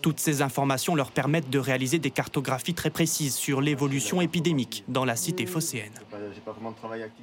[0.00, 5.04] Toutes ces informations leur permettent de réaliser des cartographies très précises sur l'évolution épidémique dans
[5.04, 5.92] la cité phocéenne.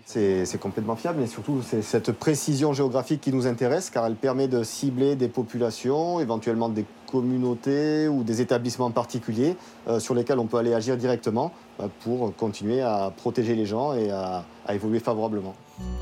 [0.05, 4.47] C'est complètement fiable, mais surtout c'est cette précision géographique qui nous intéresse car elle permet
[4.47, 9.55] de cibler des populations, éventuellement des communautés ou des établissements particuliers
[9.87, 13.93] euh, sur lesquels on peut aller agir directement euh, pour continuer à protéger les gens
[13.93, 15.55] et à, à évoluer favorablement.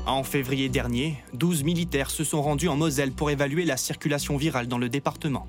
[0.06, 4.66] En février dernier, 12 militaires se sont rendus en Moselle pour évaluer la circulation virale
[4.66, 5.46] dans le département.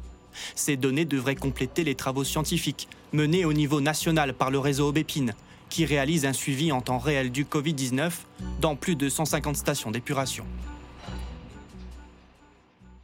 [0.55, 5.33] Ces données devraient compléter les travaux scientifiques menés au niveau national par le réseau Aubépine,
[5.69, 8.11] qui réalise un suivi en temps réel du Covid-19
[8.59, 10.45] dans plus de 150 stations d'épuration.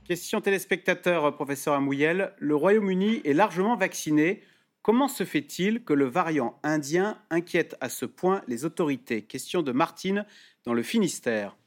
[0.07, 2.33] Question téléspectateur, professeur Amouyel.
[2.37, 4.43] Le Royaume-Uni est largement vacciné.
[4.83, 9.23] Comment se fait-il que le variant indien inquiète à ce point les autorités?
[9.23, 10.25] Question de Martine
[10.63, 11.57] dans le Finistère.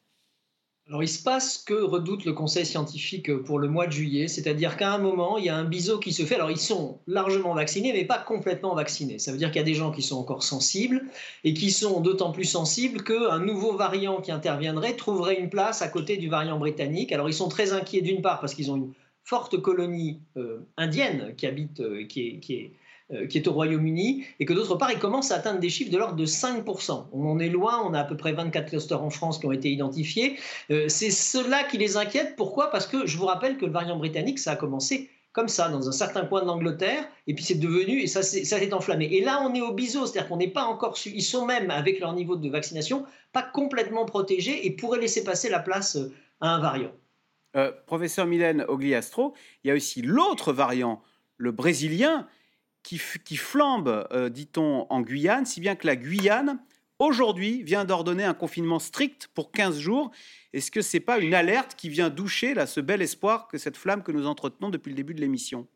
[0.88, 4.78] Alors, il se passe que redoute le conseil scientifique pour le mois de juillet, c'est-à-dire
[4.78, 6.36] qu'à un moment, il y a un biseau qui se fait.
[6.36, 9.18] Alors, ils sont largement vaccinés, mais pas complètement vaccinés.
[9.18, 11.04] Ça veut dire qu'il y a des gens qui sont encore sensibles
[11.44, 15.88] et qui sont d'autant plus sensibles qu'un nouveau variant qui interviendrait trouverait une place à
[15.88, 17.12] côté du variant britannique.
[17.12, 18.92] Alors, ils sont très inquiets d'une part parce qu'ils ont une
[19.24, 22.72] forte colonie euh, indienne qui habite, euh, qui est
[23.30, 25.96] qui est au Royaume-Uni, et que d'autre part, il commence à atteindre des chiffres de
[25.96, 27.06] l'ordre de 5%.
[27.12, 29.52] On en est loin, on a à peu près 24 clusters en France qui ont
[29.52, 30.36] été identifiés.
[30.70, 32.36] Euh, c'est cela qui les inquiète.
[32.36, 32.70] Pourquoi?
[32.70, 35.88] Parce que je vous rappelle que le variant britannique, ça a commencé comme ça, dans
[35.88, 39.04] un certain coin de l'Angleterre, et puis c'est devenu, et ça s'est enflammé.
[39.12, 41.70] Et là, on est au biseau, c'est-à-dire qu'on n'est pas encore su, ils sont même,
[41.70, 46.12] avec leur niveau de vaccination, pas complètement protégés et pourraient laisser passer la place euh,
[46.40, 46.90] à un variant.
[47.86, 51.02] professeur Mylène Ogliastro, il y a aussi l'autre variant,
[51.36, 52.26] le brésilien,
[52.82, 52.98] qui,
[53.36, 56.58] flambe, euh, dit-on, en Guyane, si bien que la Guyane,
[56.98, 60.10] aujourd'hui, vient d'ordonner un confinement strict pour 15 jours.
[60.52, 63.58] Est-ce que ce n'est pas une alerte qui vient doucher là, ce bel espoir que
[63.58, 65.66] cette flamme que nous entretenons depuis le début de l'émission?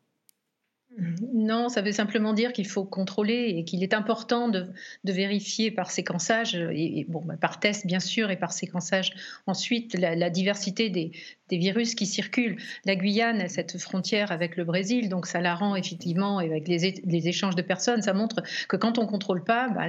[1.33, 4.67] Non, ça veut simplement dire qu'il faut contrôler et qu'il est important de,
[5.03, 9.13] vérifier par séquençage, et, bon, bah, par test bien sûr, et par séquençage
[9.47, 11.11] ensuite, la, diversité des,
[11.57, 12.57] virus qui circulent.
[12.85, 17.27] La Guyane a cette frontière avec le Brésil, donc ça la rend effectivement, avec les,
[17.27, 19.85] échanges de personnes, ça montre que quand on ne contrôle pas, bah,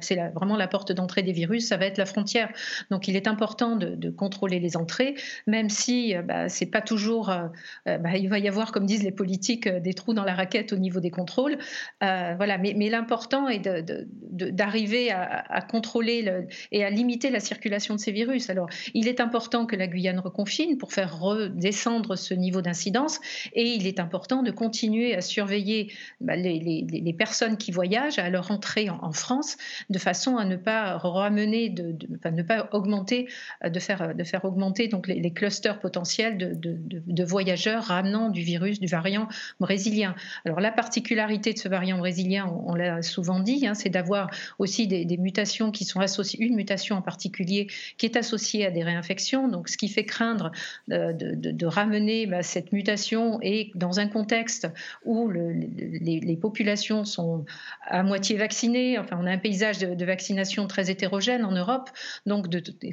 [0.00, 2.50] c'est vraiment la porte d'entrée des virus, ça va être la frontière.
[2.90, 5.14] Donc il est important de, contrôler les entrées,
[5.46, 7.30] même si bah, c'est pas toujours.
[7.30, 10.34] Euh, bah, il va y avoir, comme disent les politiques, euh, des trous dans la
[10.34, 11.58] raquette au niveau des contrôles.
[12.02, 18.00] Euh, voilà, mais, l'important est d'arriver à, contrôler le, et à limiter la circulation de
[18.00, 18.50] ces virus.
[18.50, 23.20] Alors il est important que la Guyane reconfine pour faire redescendre ce niveau d'incidence.
[23.52, 28.50] Et il est important de continuer à surveiller bah, les, personnes qui voyagent à leur
[28.50, 29.56] entrée en, France,
[29.90, 31.94] de façon à ne pas ramener, de,
[32.30, 33.28] ne pas augmenter,
[33.64, 38.86] de faire, de faire augmenter donc les, clusters potentiels de, voyageurs ramenant du virus, du
[38.86, 39.28] variant
[39.58, 40.14] brésilien.
[40.44, 44.86] Alors la particularité de ce variant brésilien, on, l'a souvent dit, hein, c'est d'avoir aussi
[44.86, 47.68] des, des, mutations qui sont associées, une mutation en particulier
[47.98, 50.50] qui est associée à des réinfections, donc ce qui fait craindre
[50.88, 54.68] de, ramener bah, cette mutation et dans un contexte
[55.04, 57.44] où les, populations sont
[57.86, 61.90] à moitié vaccinées, enfin on a un paysage de, vaccination très hétérogène en Europe,
[62.26, 62.46] donc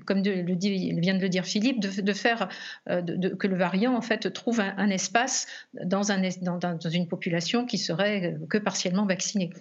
[0.05, 2.49] comme vient de le dire Philippe, de, faire
[2.89, 3.01] euh,
[3.38, 5.47] que le variant en fait trouve un, espace
[5.83, 9.51] dans, un, dans, une population qui serait euh, que partiellement vaccinée.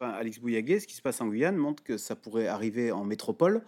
[0.00, 3.62] Alex Bouillaguet, ce qui se passe en Guyane montre que ça pourrait arriver en métropole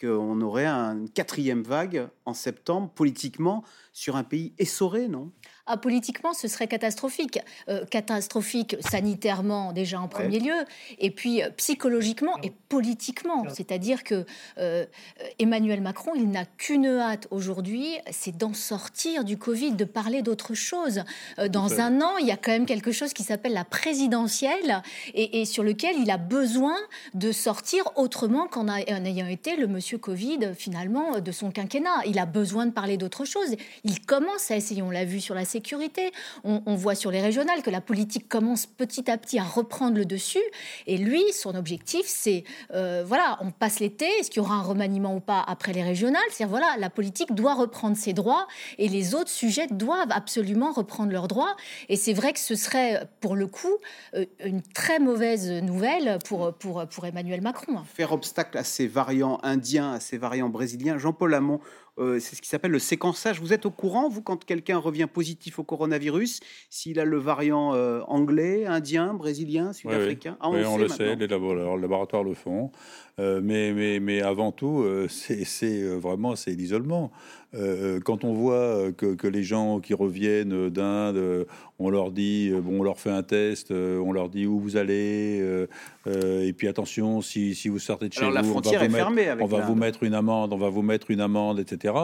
[0.00, 5.32] qu'on aurait une quatrième vague en septembre, politiquement, sur un pays essoré, non?
[5.70, 7.38] Ah, politiquement, ce serait catastrophique.
[7.68, 10.64] Euh, catastrophique sanitairement, déjà en premier lieu,
[10.98, 13.44] et puis euh, psychologiquement et politiquement.
[13.50, 14.24] C'est-à-dire que
[14.56, 14.86] euh,
[15.38, 20.54] Emmanuel Macron, il n'a qu'une hâte aujourd'hui, c'est d'en sortir du Covid, de parler d'autre
[20.54, 21.02] chose.
[21.50, 25.44] dans un an, il y a quand même quelque chose qui s'appelle la présidentielle, et,
[25.44, 26.76] sur lequel il a besoin
[27.12, 32.04] de sortir autrement qu'en ayant été le Monsieur Covid, finalement, de son quinquennat.
[32.06, 33.54] Il a besoin de parler d'autre chose.
[33.84, 35.44] Il commence à essayer, on l'a vu sur la
[36.44, 40.04] on, voit sur les régionales que la politique commence petit à petit à reprendre le
[40.04, 40.42] dessus.
[40.86, 42.44] Et lui, son objectif, c'est,
[42.74, 45.82] euh, voilà, on passe l'été, est-ce qu'il y aura un remaniement ou pas après les
[45.82, 46.22] régionales?
[46.30, 48.46] C'est-à-dire, voilà, la politique doit reprendre ses droits
[48.78, 51.56] et les autres sujets doivent absolument reprendre leurs droits.
[51.88, 53.76] Et c'est vrai que ce serait, pour le coup,
[54.14, 57.82] euh, une très mauvaise nouvelle pour, pour, pour Emmanuel Macron.
[57.94, 61.60] Faire obstacle à ces variants indiens, à ces variants brésiliens, Jean-Paul Lamont,
[61.98, 63.40] euh, c'est ce qui s'appelle le séquençage.
[63.40, 66.40] Vous êtes au courant, vous, quand quelqu'un revient positif au coronavirus,
[66.70, 70.36] s'il a le variant euh, anglais, indien, brésilien, sud-africain?
[70.40, 72.70] Ah, on, le sait, les laboratoires, le font.
[73.18, 77.10] Euh, mais, mais, mais, avant tout, c'est vraiment c'est l'isolement.
[78.04, 81.46] Quand on voit que, que, les gens qui reviennent d'Inde,
[81.78, 85.66] on leur dit, bon, on leur fait un test, on leur dit où vous allez,
[86.06, 89.14] et puis attention, si, si vous sortez de chez vous, la frontière on va, vous,
[89.14, 91.94] mettre, on va vous mettre une amende, on va vous mettre une amende, etc.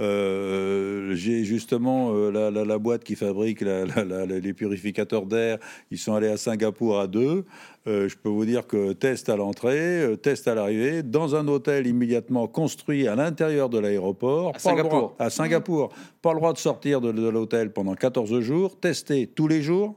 [0.00, 5.58] Euh, j'ai justement euh, la, boîte qui fabrique les purificateurs d'air.
[5.90, 7.44] Ils sont allés à Singapour à deux.
[7.86, 11.86] Euh, je peux vous dire que test à l'entrée, test à l'arrivée, dans un hôtel
[11.86, 14.52] immédiatement construit à l'intérieur de l'aéroport.
[14.54, 15.14] À Singapour.
[15.18, 15.92] à Singapour.
[16.22, 19.94] Pas le droit de sortir de, de l'hôtel pendant 14 jours, testé tous les jours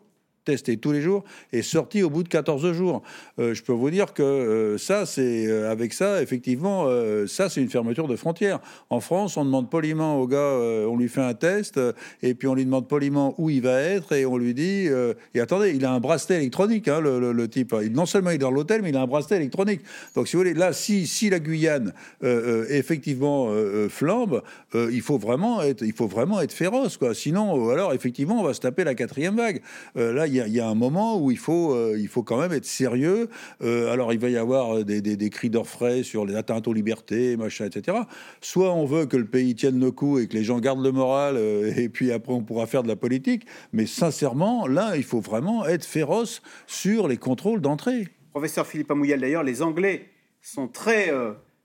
[0.50, 1.24] testé tous les jours
[1.54, 3.04] et sorti au bout de 14 jours.
[3.38, 6.88] Euh, je peux vous dire que euh, ça, c'est euh, avec ça, effectivement,
[7.28, 8.60] ça, c'est une fermeture de frontières.
[8.90, 11.80] En France, on demande poliment au gars, on lui fait un test
[12.24, 14.88] et puis on lui demande poliment où il va être et on lui dit
[15.34, 17.76] et attendez, il a un bracelet électronique, hein, le, type.
[17.84, 19.82] Il, non seulement il est dans l'hôtel, mais il a un bracelet électronique.
[20.16, 23.52] Donc, si vous voulez, là, si, si la Guyane effectivement
[23.90, 24.42] flambe,
[24.74, 27.14] il faut vraiment être, il faut vraiment être féroce, quoi.
[27.14, 29.62] Sinon, alors effectivement, on va se taper la quatrième vague.
[29.96, 32.52] là, il il y, a un moment où il faut, euh, il faut quand même
[32.52, 33.30] être sérieux.
[33.62, 37.38] Euh, alors, il va y avoir des, des, cris d'orfraie sur les atteintes aux libertés,
[37.38, 37.98] machin, etc.
[38.42, 40.92] Soit on veut que le pays tienne le coup et que les gens gardent le
[40.92, 43.46] moral, euh, et puis après on pourra faire de la politique.
[43.74, 48.08] Mais sincèrement, là, il faut vraiment être féroce sur les contrôles d'entrée.
[48.32, 50.10] Professeur Philippe Amouyel, d'ailleurs, les Anglais
[50.42, 51.12] sont très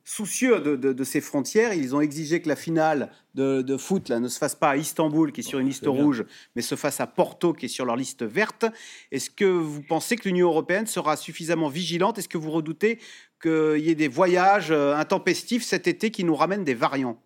[0.05, 4.39] soucieux de, ces frontières, ils ont exigé que la finale de, foot là, ne se
[4.39, 6.25] fasse pas à Istanbul, qui est sur une liste rouge,
[6.55, 8.67] mais se fasse à Porto, qui est sur leur liste verte.
[9.11, 12.19] Est-ce que vous pensez que l'Union européenne sera suffisamment vigilante?
[12.19, 12.99] Est-ce que vous redoutez
[13.43, 17.19] qu'il y ait des voyages euh, intempestifs cet été qui nous ramènent des variants?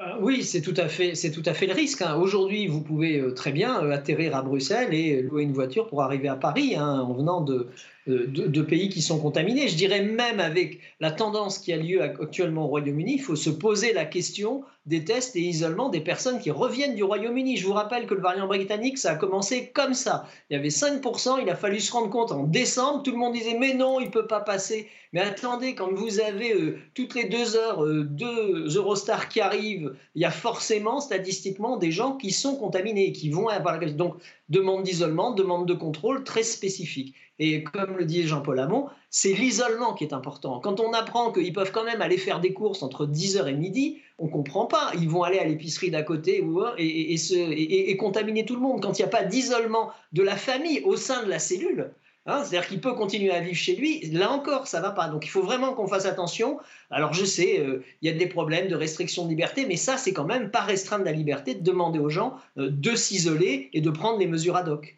[0.00, 2.02] Euh, oui, c'est tout à fait, c'est tout à fait le risque.
[2.02, 2.16] Hein.
[2.16, 6.28] Aujourd'hui, vous pouvez euh, très bien atterrir à Bruxelles et louer une voiture pour arriver
[6.28, 7.68] à Paris hein, en venant de,
[8.08, 9.68] euh, de, pays qui sont contaminés.
[9.68, 13.50] Je dirais même avec la tendance qui a lieu actuellement au Royaume-Uni, il faut se
[13.50, 17.56] poser la question des tests et isolements des personnes qui reviennent du Royaume-Uni.
[17.56, 20.26] Je vous rappelle que le variant britannique, ça a commencé comme ça.
[20.50, 23.34] Il y avait 5%, il a fallu se rendre compte en décembre, tout le monde
[23.34, 24.88] disait mais non, il ne peut pas passer.
[25.12, 29.94] Mais attendez, quand vous avez euh, toutes les deux heures euh, deux Eurostars qui arrivent,
[30.14, 33.90] il y a forcément statistiquement des gens qui sont contaminés, qui vont avoir la...
[33.90, 34.16] Donc
[34.52, 37.14] demande d'isolement, demande de contrôle très spécifique.
[37.38, 40.60] Et comme le dit Jean-Paul Hamon, c'est l'isolement qui est important.
[40.60, 43.98] Quand on apprend qu'ils peuvent quand même aller faire des courses entre 10h et midi,
[44.18, 44.92] on ne comprend pas.
[45.00, 46.44] Ils vont aller à l'épicerie d'à côté
[46.78, 48.80] et, et, contaminer tout le monde.
[48.80, 51.90] Quand il n'y a pas d'isolement de la famille au sein de la cellule,
[52.26, 55.08] hein, c'est-à-dire qu'il peut continuer à vivre chez lui, là encore, ça va pas.
[55.08, 56.58] Donc il faut vraiment qu'on fasse attention.
[56.90, 59.96] Alors je sais, euh, il y a des problèmes de restriction de liberté, mais ça,
[59.96, 63.80] c'est quand même pas restreindre la liberté de demander aux gens euh, de s'isoler et
[63.80, 64.96] de prendre les mesures ad hoc.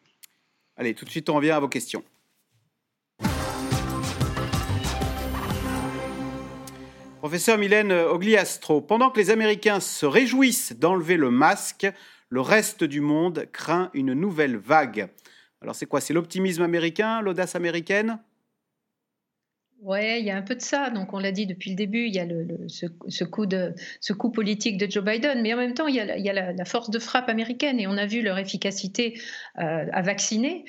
[0.76, 2.02] Allez, tout de suite, on revient à vos questions.
[7.24, 11.86] Professeur Mylène Ogliastro, pendant que les Américains se réjouissent d'enlever le masque,
[12.28, 15.08] le reste du monde craint une nouvelle vague.
[15.64, 16.02] Alors c'est quoi?
[16.02, 18.18] C'est l'optimisme américain, l'audace américaine?
[19.84, 20.88] Oui, il y a un peu de ça.
[20.88, 22.26] Donc, on l'a dit depuis le début, il y a
[22.68, 23.24] ce,
[24.14, 26.98] coup politique de Joe Biden, mais en même temps, il y a, la, force de
[26.98, 29.20] frappe américaine et on a vu leur efficacité
[29.58, 30.64] euh, à vacciner,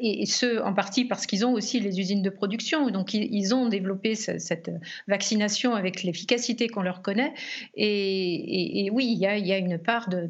[0.00, 2.90] et, ce, en partie parce qu'ils ont aussi les usines de production.
[2.90, 4.70] Donc, ils, ont développé cette
[5.08, 7.32] vaccination avec l'efficacité qu'on leur connaît.
[7.74, 10.28] Et, oui, il y, a, une part de.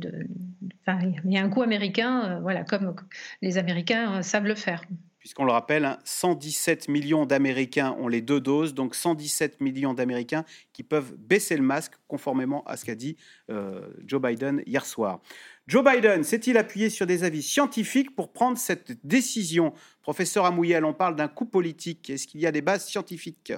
[1.27, 2.95] il y a un coup américain, euh, voilà, comme
[3.43, 4.85] les Américains euh, savent le faire
[5.25, 10.45] puisqu'on le rappelle, 117 hein, millions d'Américains ont les deux doses, donc 117 millions d'Américains
[10.75, 13.17] qui peuvent baisser le masque, conformément à ce qu'a dit
[13.49, 15.23] euh, Joe Biden hier soir.
[15.67, 19.73] Joe Biden s'est-il appuyé sur des avis scientifiques pour prendre cette décision?
[20.03, 22.11] Professeur Amouyel, on parle d'un coup politique.
[22.11, 23.55] Est-ce qu'il y a des bases scientifiques?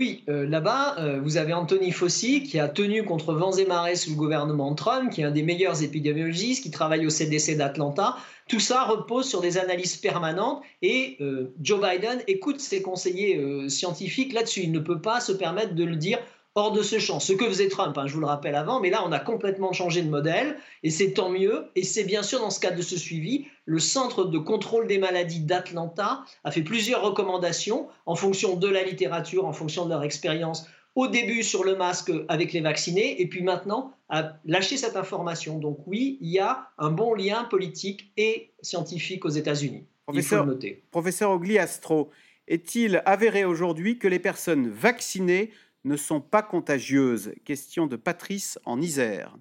[0.00, 3.96] Oui, euh, là-bas, euh, vous avez Anthony Fauci qui a tenu contre vents et marées
[3.96, 8.16] sous le gouvernement Trump, qui est un des meilleurs épidémiologistes, qui travaille au CDC d'Atlanta.
[8.48, 14.32] Tout ça repose sur des analyses permanentes et euh, Joe Biden écoute ses conseillers scientifiques
[14.32, 14.62] là-dessus.
[14.62, 16.18] Il ne peut pas se permettre de le dire
[16.54, 17.20] hors de ce champ.
[17.20, 19.72] Ce que faisait Trump, hein, je vous le rappelle avant, mais là, on a complètement
[19.72, 21.66] changé de modèle, et c'est tant mieux.
[21.76, 24.98] Et c'est bien sûr dans ce cadre de ce suivi, le Centre de contrôle des
[24.98, 30.02] maladies d'Atlanta a fait plusieurs recommandations en fonction de la littérature, en fonction de leur
[30.02, 34.96] expérience, au début sur le masque avec les vaccinés, et puis maintenant a lâché cette
[34.96, 35.58] information.
[35.58, 39.84] Donc oui, il y a un bon lien politique et scientifique aux États-Unis.
[40.12, 40.82] Il faut le noter.
[40.90, 42.10] Professeur Ogliastro,
[42.48, 45.52] est-il avéré aujourd'hui que les personnes vaccinées
[45.84, 49.36] ne sont pas contagieuses Question de Patrice en Isère.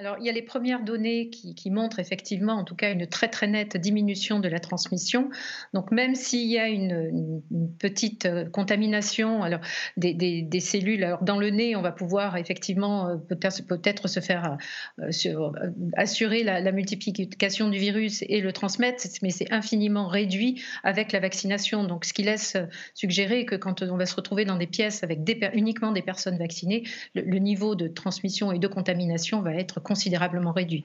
[0.00, 3.28] Alors, il y a les premières données qui, montrent effectivement, en tout cas, une très
[3.28, 5.28] très nette diminution de la transmission.
[5.74, 7.42] Donc, même s'il y a une,
[7.78, 9.60] petite euh, contamination alors,
[9.98, 14.56] des, cellules dans le nez, on va pouvoir effectivement euh, peut-être peut se faire
[15.00, 15.50] euh,
[15.98, 21.84] assurer la, multiplication du virus et le transmettre, mais c'est infiniment réduit avec la vaccination.
[21.84, 22.56] Donc, ce qui laisse
[22.94, 25.18] suggérer que quand on va se retrouver dans des pièces avec
[25.52, 26.84] uniquement des personnes vaccinées,
[27.14, 30.84] le, le niveau de transmission et de contamination va être considérablement réduit.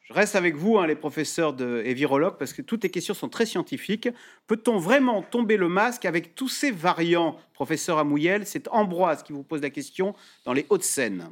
[0.00, 3.12] Je reste avec vous, hein, les professeurs de, et virologues, parce que toutes les questions
[3.12, 4.08] sont très scientifiques.
[4.46, 9.42] Peut-on vraiment tomber le masque avec tous ces variants Professeur Amouyel, c'est Ambroise qui vous
[9.42, 10.14] pose la question
[10.46, 11.30] dans les Hauts-de-Seine.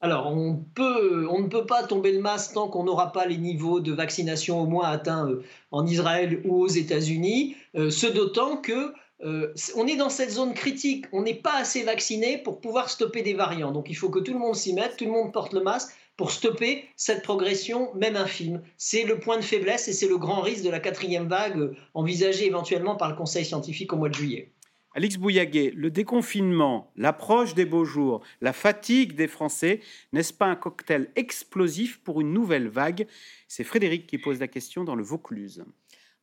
[0.00, 3.36] Alors, on, peut, on ne peut pas tomber le masque tant qu'on n'aura pas les
[3.36, 8.56] niveaux de vaccination au moins atteints euh, en Israël ou aux États-Unis, euh, ce d'autant
[8.56, 12.90] que euh, on est dans cette zone critique, on n'est pas assez vacciné pour pouvoir
[12.90, 13.72] stopper des variants.
[13.72, 15.94] Donc il faut que tout le monde s'y mette, tout le monde porte le masque
[16.16, 18.62] pour stopper cette progression, même infime.
[18.76, 22.46] C'est le point de faiblesse et c'est le grand risque de la quatrième vague envisagée
[22.46, 24.52] éventuellement par le Conseil scientifique au mois de juillet.
[24.96, 29.80] Alix Bouillaguet, le déconfinement, l'approche des beaux jours, la fatigue des Français,
[30.12, 33.08] n'est-ce pas un cocktail explosif pour une nouvelle vague?
[33.48, 35.64] C'est Frédéric qui pose la question dans le Vaucluse.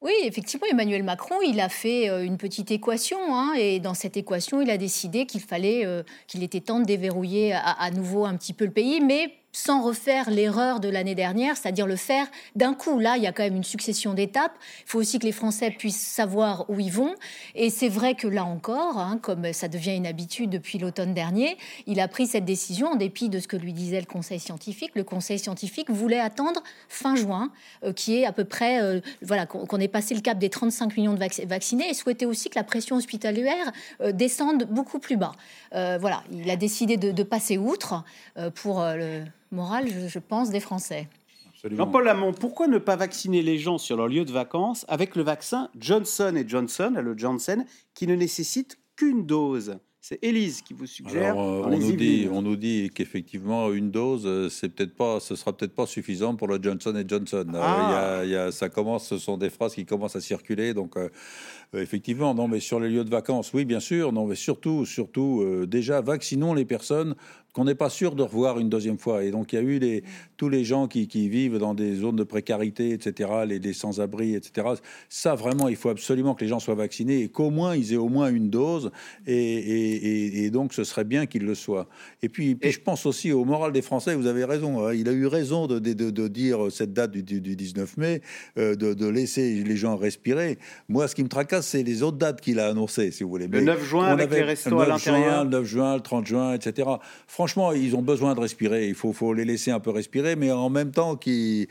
[0.01, 4.17] Oui, effectivement, Emmanuel Macron, il a fait euh, une petite équation, hein, et dans cette
[4.17, 8.35] équation, il a décidé qu'il fallait, euh, qu'il était temps de déverrouiller à, nouveau un
[8.35, 12.73] petit peu le pays, mais sans refaire l'erreur de l'année dernière, c'est-à-dire le faire d'un
[12.73, 12.99] coup.
[12.99, 14.53] Là, il y a quand même une succession d'étapes.
[14.85, 17.15] Il faut aussi que les Français puissent savoir où ils vont.
[17.55, 21.57] Et c'est vrai que là encore, hein, comme ça devient une habitude depuis l'automne dernier,
[21.85, 24.91] il a pris cette décision en dépit de ce que lui disait le Conseil scientifique.
[24.95, 27.51] Le Conseil scientifique voulait attendre fin juin,
[27.83, 30.95] euh, qui est à peu près, euh, voilà, qu'on ait passé le cap des 35
[30.97, 33.71] millions de vaccinés, et souhaitait aussi que la pression hospitalière
[34.01, 35.33] euh, descende beaucoup plus bas.
[35.71, 38.03] voilà, il a décidé de passer outre
[38.55, 41.07] pour le morale, je, pense, des Français.
[41.63, 45.21] Jean-Paul Lamont, pourquoi ne pas vacciner les gens sur leur lieu de vacances avec le
[45.21, 49.77] vaccin Johnson et Johnson, le Johnson, qui ne nécessite qu'une dose?
[50.03, 51.37] C'est Élise qui vous suggère.
[51.37, 55.35] Euh, on, nous dit, on, nous dit, qu'effectivement une dose, euh, c'est peut-être pas, ce
[55.35, 57.45] sera peut-être pas suffisant pour le Johnson et Johnson.
[57.53, 58.25] Euh, ah.
[58.25, 60.95] y a, ça commence, ce sont des phrases qui commencent à circuler, donc
[61.73, 65.65] effectivement, non, mais sur les lieux de vacances, oui, bien sûr, non, mais surtout, surtout,
[65.67, 67.15] déjà vaccinons les personnes
[67.53, 69.23] qu'on n'est pas sûr de revoir une deuxième fois.
[69.23, 70.03] Et donc il y a eu les,
[70.37, 74.67] tous les gens qui, vivent dans des zones de précarité, etc., les, sans-abri, etc.
[75.09, 77.97] Ça, vraiment, il faut absolument que les gens soient vaccinés et qu'au moins ils aient
[77.97, 78.91] au moins une dose.
[79.27, 81.87] Et, donc ce serait bien qu'ils le soient.
[82.21, 84.93] Et puis, puis je pense aussi au moral des Français, vous avez raison, hein.
[84.93, 88.21] il a eu raison de, de, dire cette date du, 19 mai,
[88.57, 90.57] euh, de, laisser les gens respirer.
[90.87, 93.47] Moi, ce qui me tracasse, c'est les autres dates qu'il a annoncées, si vous voulez.
[93.47, 95.43] le 9 juin avec les restos à l'intérieur.
[95.43, 96.89] Le 9 juin, le 30 juin, etc
[97.27, 98.87] franchement, ils ont besoin de respirer.
[98.87, 101.67] Il faut, faut les laisser un peu respirer, mais en même temps qu'ils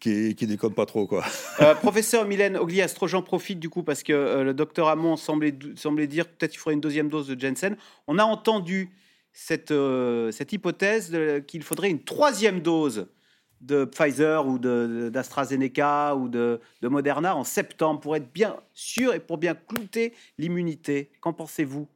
[0.00, 1.06] qui, qui déconne pas trop.
[1.06, 1.24] Quoi.
[1.60, 5.54] Euh, professeur Mylène Ogliastro, j'en profite du coup parce que euh, le docteur Hamon semblait,
[5.76, 7.76] semblait dire peut-être qu'il faudrait une deuxième dose de Jensen.
[8.06, 8.90] On a entendu
[9.32, 11.16] cette, euh, cette hypothèse
[11.46, 13.06] qu'il faudrait une troisième dose
[13.64, 19.20] de Pfizer ou d'AstraZeneca ou de, de, Moderna en septembre pour être bien sûr et
[19.20, 21.10] pour bien clouter l'immunité.
[21.20, 21.86] Qu'en pensez-vous?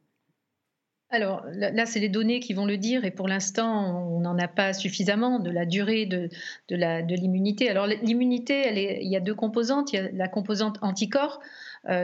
[1.11, 4.47] Alors là, c'est les données qui vont le dire et pour l'instant, on n'en a
[4.47, 6.29] pas suffisamment de la durée de,
[6.69, 7.67] de l'immunité.
[7.67, 9.91] Alors l'immunité, il y a deux composantes.
[9.91, 11.39] Il y a la composante anticorps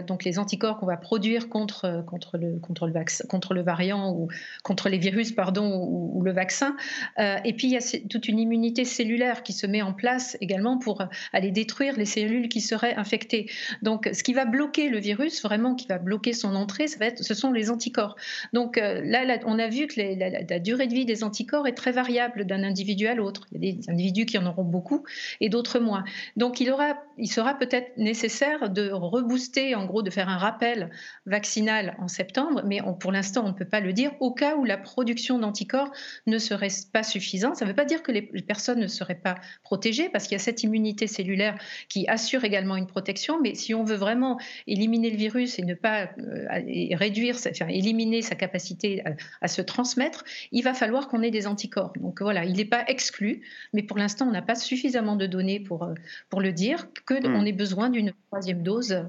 [0.07, 4.27] donc les anticorps qu'on va produire contre, le, contre, le contre le variant ou
[4.63, 6.75] contre les virus pardon, ou, le vaccin.
[7.19, 10.37] Euh, et puis il y a toute une immunité cellulaire qui se met en place
[10.41, 11.03] également pour
[11.33, 13.49] aller détruire les cellules qui seraient infectées.
[13.81, 17.07] Donc ce qui va bloquer le virus, vraiment qui va bloquer son entrée, ça va
[17.07, 18.15] être, ce sont les anticorps.
[18.53, 21.91] Donc euh, là, on a vu que la, durée de vie des anticorps est très
[21.91, 23.47] variable d'un individu à l'autre.
[23.51, 25.03] Il y a des individus qui en auront beaucoup
[25.41, 26.03] et d'autres moins.
[26.35, 30.91] Donc il, aura, il sera peut-être nécessaire de rebooster en gros de faire un rappel
[31.25, 34.65] vaccinal en septembre, mais pour l'instant on ne peut pas le dire, au cas où
[34.65, 35.91] la production d'anticorps
[36.27, 37.55] ne serait pas suffisante.
[37.55, 40.41] Ça ne veut pas dire que les personnes ne seraient pas protégées, parce qu'il y
[40.41, 41.57] a cette immunité cellulaire
[41.89, 45.73] qui assure également une protection, mais si on veut vraiment éliminer le virus et ne
[45.73, 46.47] pas euh,
[46.95, 49.03] réduire, enfin, éliminer sa capacité
[49.41, 51.93] à, se transmettre, il va falloir qu'on ait des anticorps.
[51.99, 53.41] Donc voilà, il n'est pas exclu,
[53.73, 55.93] mais pour l'instant on n'a pas suffisamment de données pour, euh,
[56.29, 57.47] pour le dire, qu'on hmm.
[57.47, 59.05] ait besoin d'une troisième dose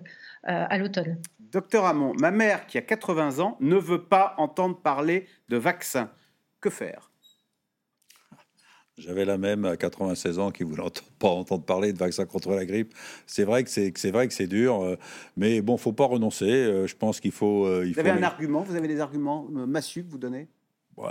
[0.46, 1.18] à l'automne.
[1.40, 6.10] Docteur Hamon, ma mère qui a 80 ans ne veut pas entendre parler de vaccin.
[6.60, 7.10] Que faire?
[8.98, 10.82] J'avais la même à 96 ans qui voulait
[11.18, 12.94] pas entendre parler de vaccin contre la grippe.
[13.26, 14.96] C'est vrai que c'est c'est vrai que c'est dur, euh,
[15.36, 16.86] mais bon, faut pas renoncer.
[16.86, 17.82] Je pense qu'il faut.
[17.82, 18.62] Il vous avez un argument?
[18.62, 20.48] Vous avez des arguments massus que vous donnez?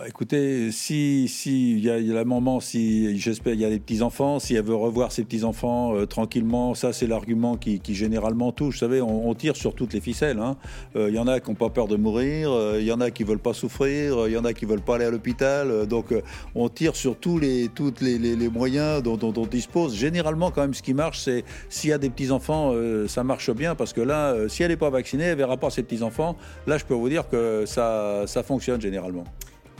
[0.07, 3.79] Écoutez, si si il y a, y a moment, si j'espère il y a des
[3.79, 7.79] petits enfants, si elle veut revoir ses petits enfants euh, tranquillement, ça c'est l'argument qui,
[7.89, 8.75] généralement touche.
[8.75, 10.39] Vous savez, on, tire sur toutes les ficelles.
[10.39, 10.57] Hein.
[10.95, 12.99] Euh, il y en a qui n'ont pas peur de mourir, euh, il y en
[12.99, 15.85] a qui veulent pas souffrir, il y en a qui veulent pas aller à l'hôpital.
[15.85, 16.13] donc
[16.55, 19.95] on tire sur tous les toutes les, les, moyens dont, dont, on dispose.
[19.95, 22.73] Généralement, quand même, ce qui marche, c'est s'il y a des petits enfants,
[23.07, 25.83] ça marche bien parce que là, si elle n'est pas vaccinée, elle verra pas ses
[25.83, 26.35] petits enfants.
[26.65, 29.25] Là, je peux vous dire que ça ça fonctionne généralement.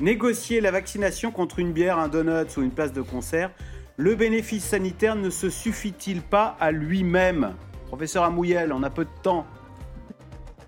[0.02, 3.52] Négocier la vaccination contre une bière, un donut ou une place de concert,
[3.96, 7.56] le bénéfice sanitaire ne se suffit-il pas à lui-même?
[7.88, 9.46] Professeur Amouyel, on a peu de temps.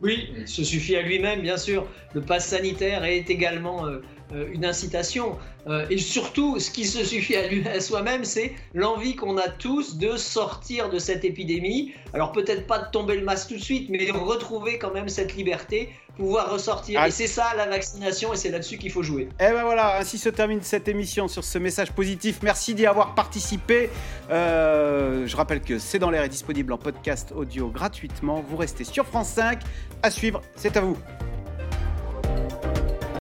[0.01, 1.87] Oui, il se suffit à lui-même, bien sûr.
[2.13, 3.99] Le pass sanitaire est également euh,
[4.31, 5.37] une incitation.
[5.67, 9.49] Euh, et surtout, ce qui se suffit à, lui, à soi-même, c'est l'envie qu'on a
[9.49, 11.93] tous de sortir de cette épidémie.
[12.13, 15.09] Alors peut-être pas de tomber le masque tout de suite, mais de retrouver quand même
[15.09, 16.99] cette liberté, pouvoir ressortir.
[17.01, 17.07] Ah.
[17.07, 19.23] Et c'est ça la vaccination, et c'est là-dessus qu'il faut jouer.
[19.39, 22.39] Et eh ben voilà, ainsi se termine cette émission sur ce message positif.
[22.43, 23.89] Merci d'y avoir participé.
[24.29, 28.43] Euh, je rappelle que C'est dans l'air est disponible en podcast audio gratuitement.
[28.47, 29.59] Vous restez sur France 5.
[30.01, 30.97] À suivre, c'est à vous.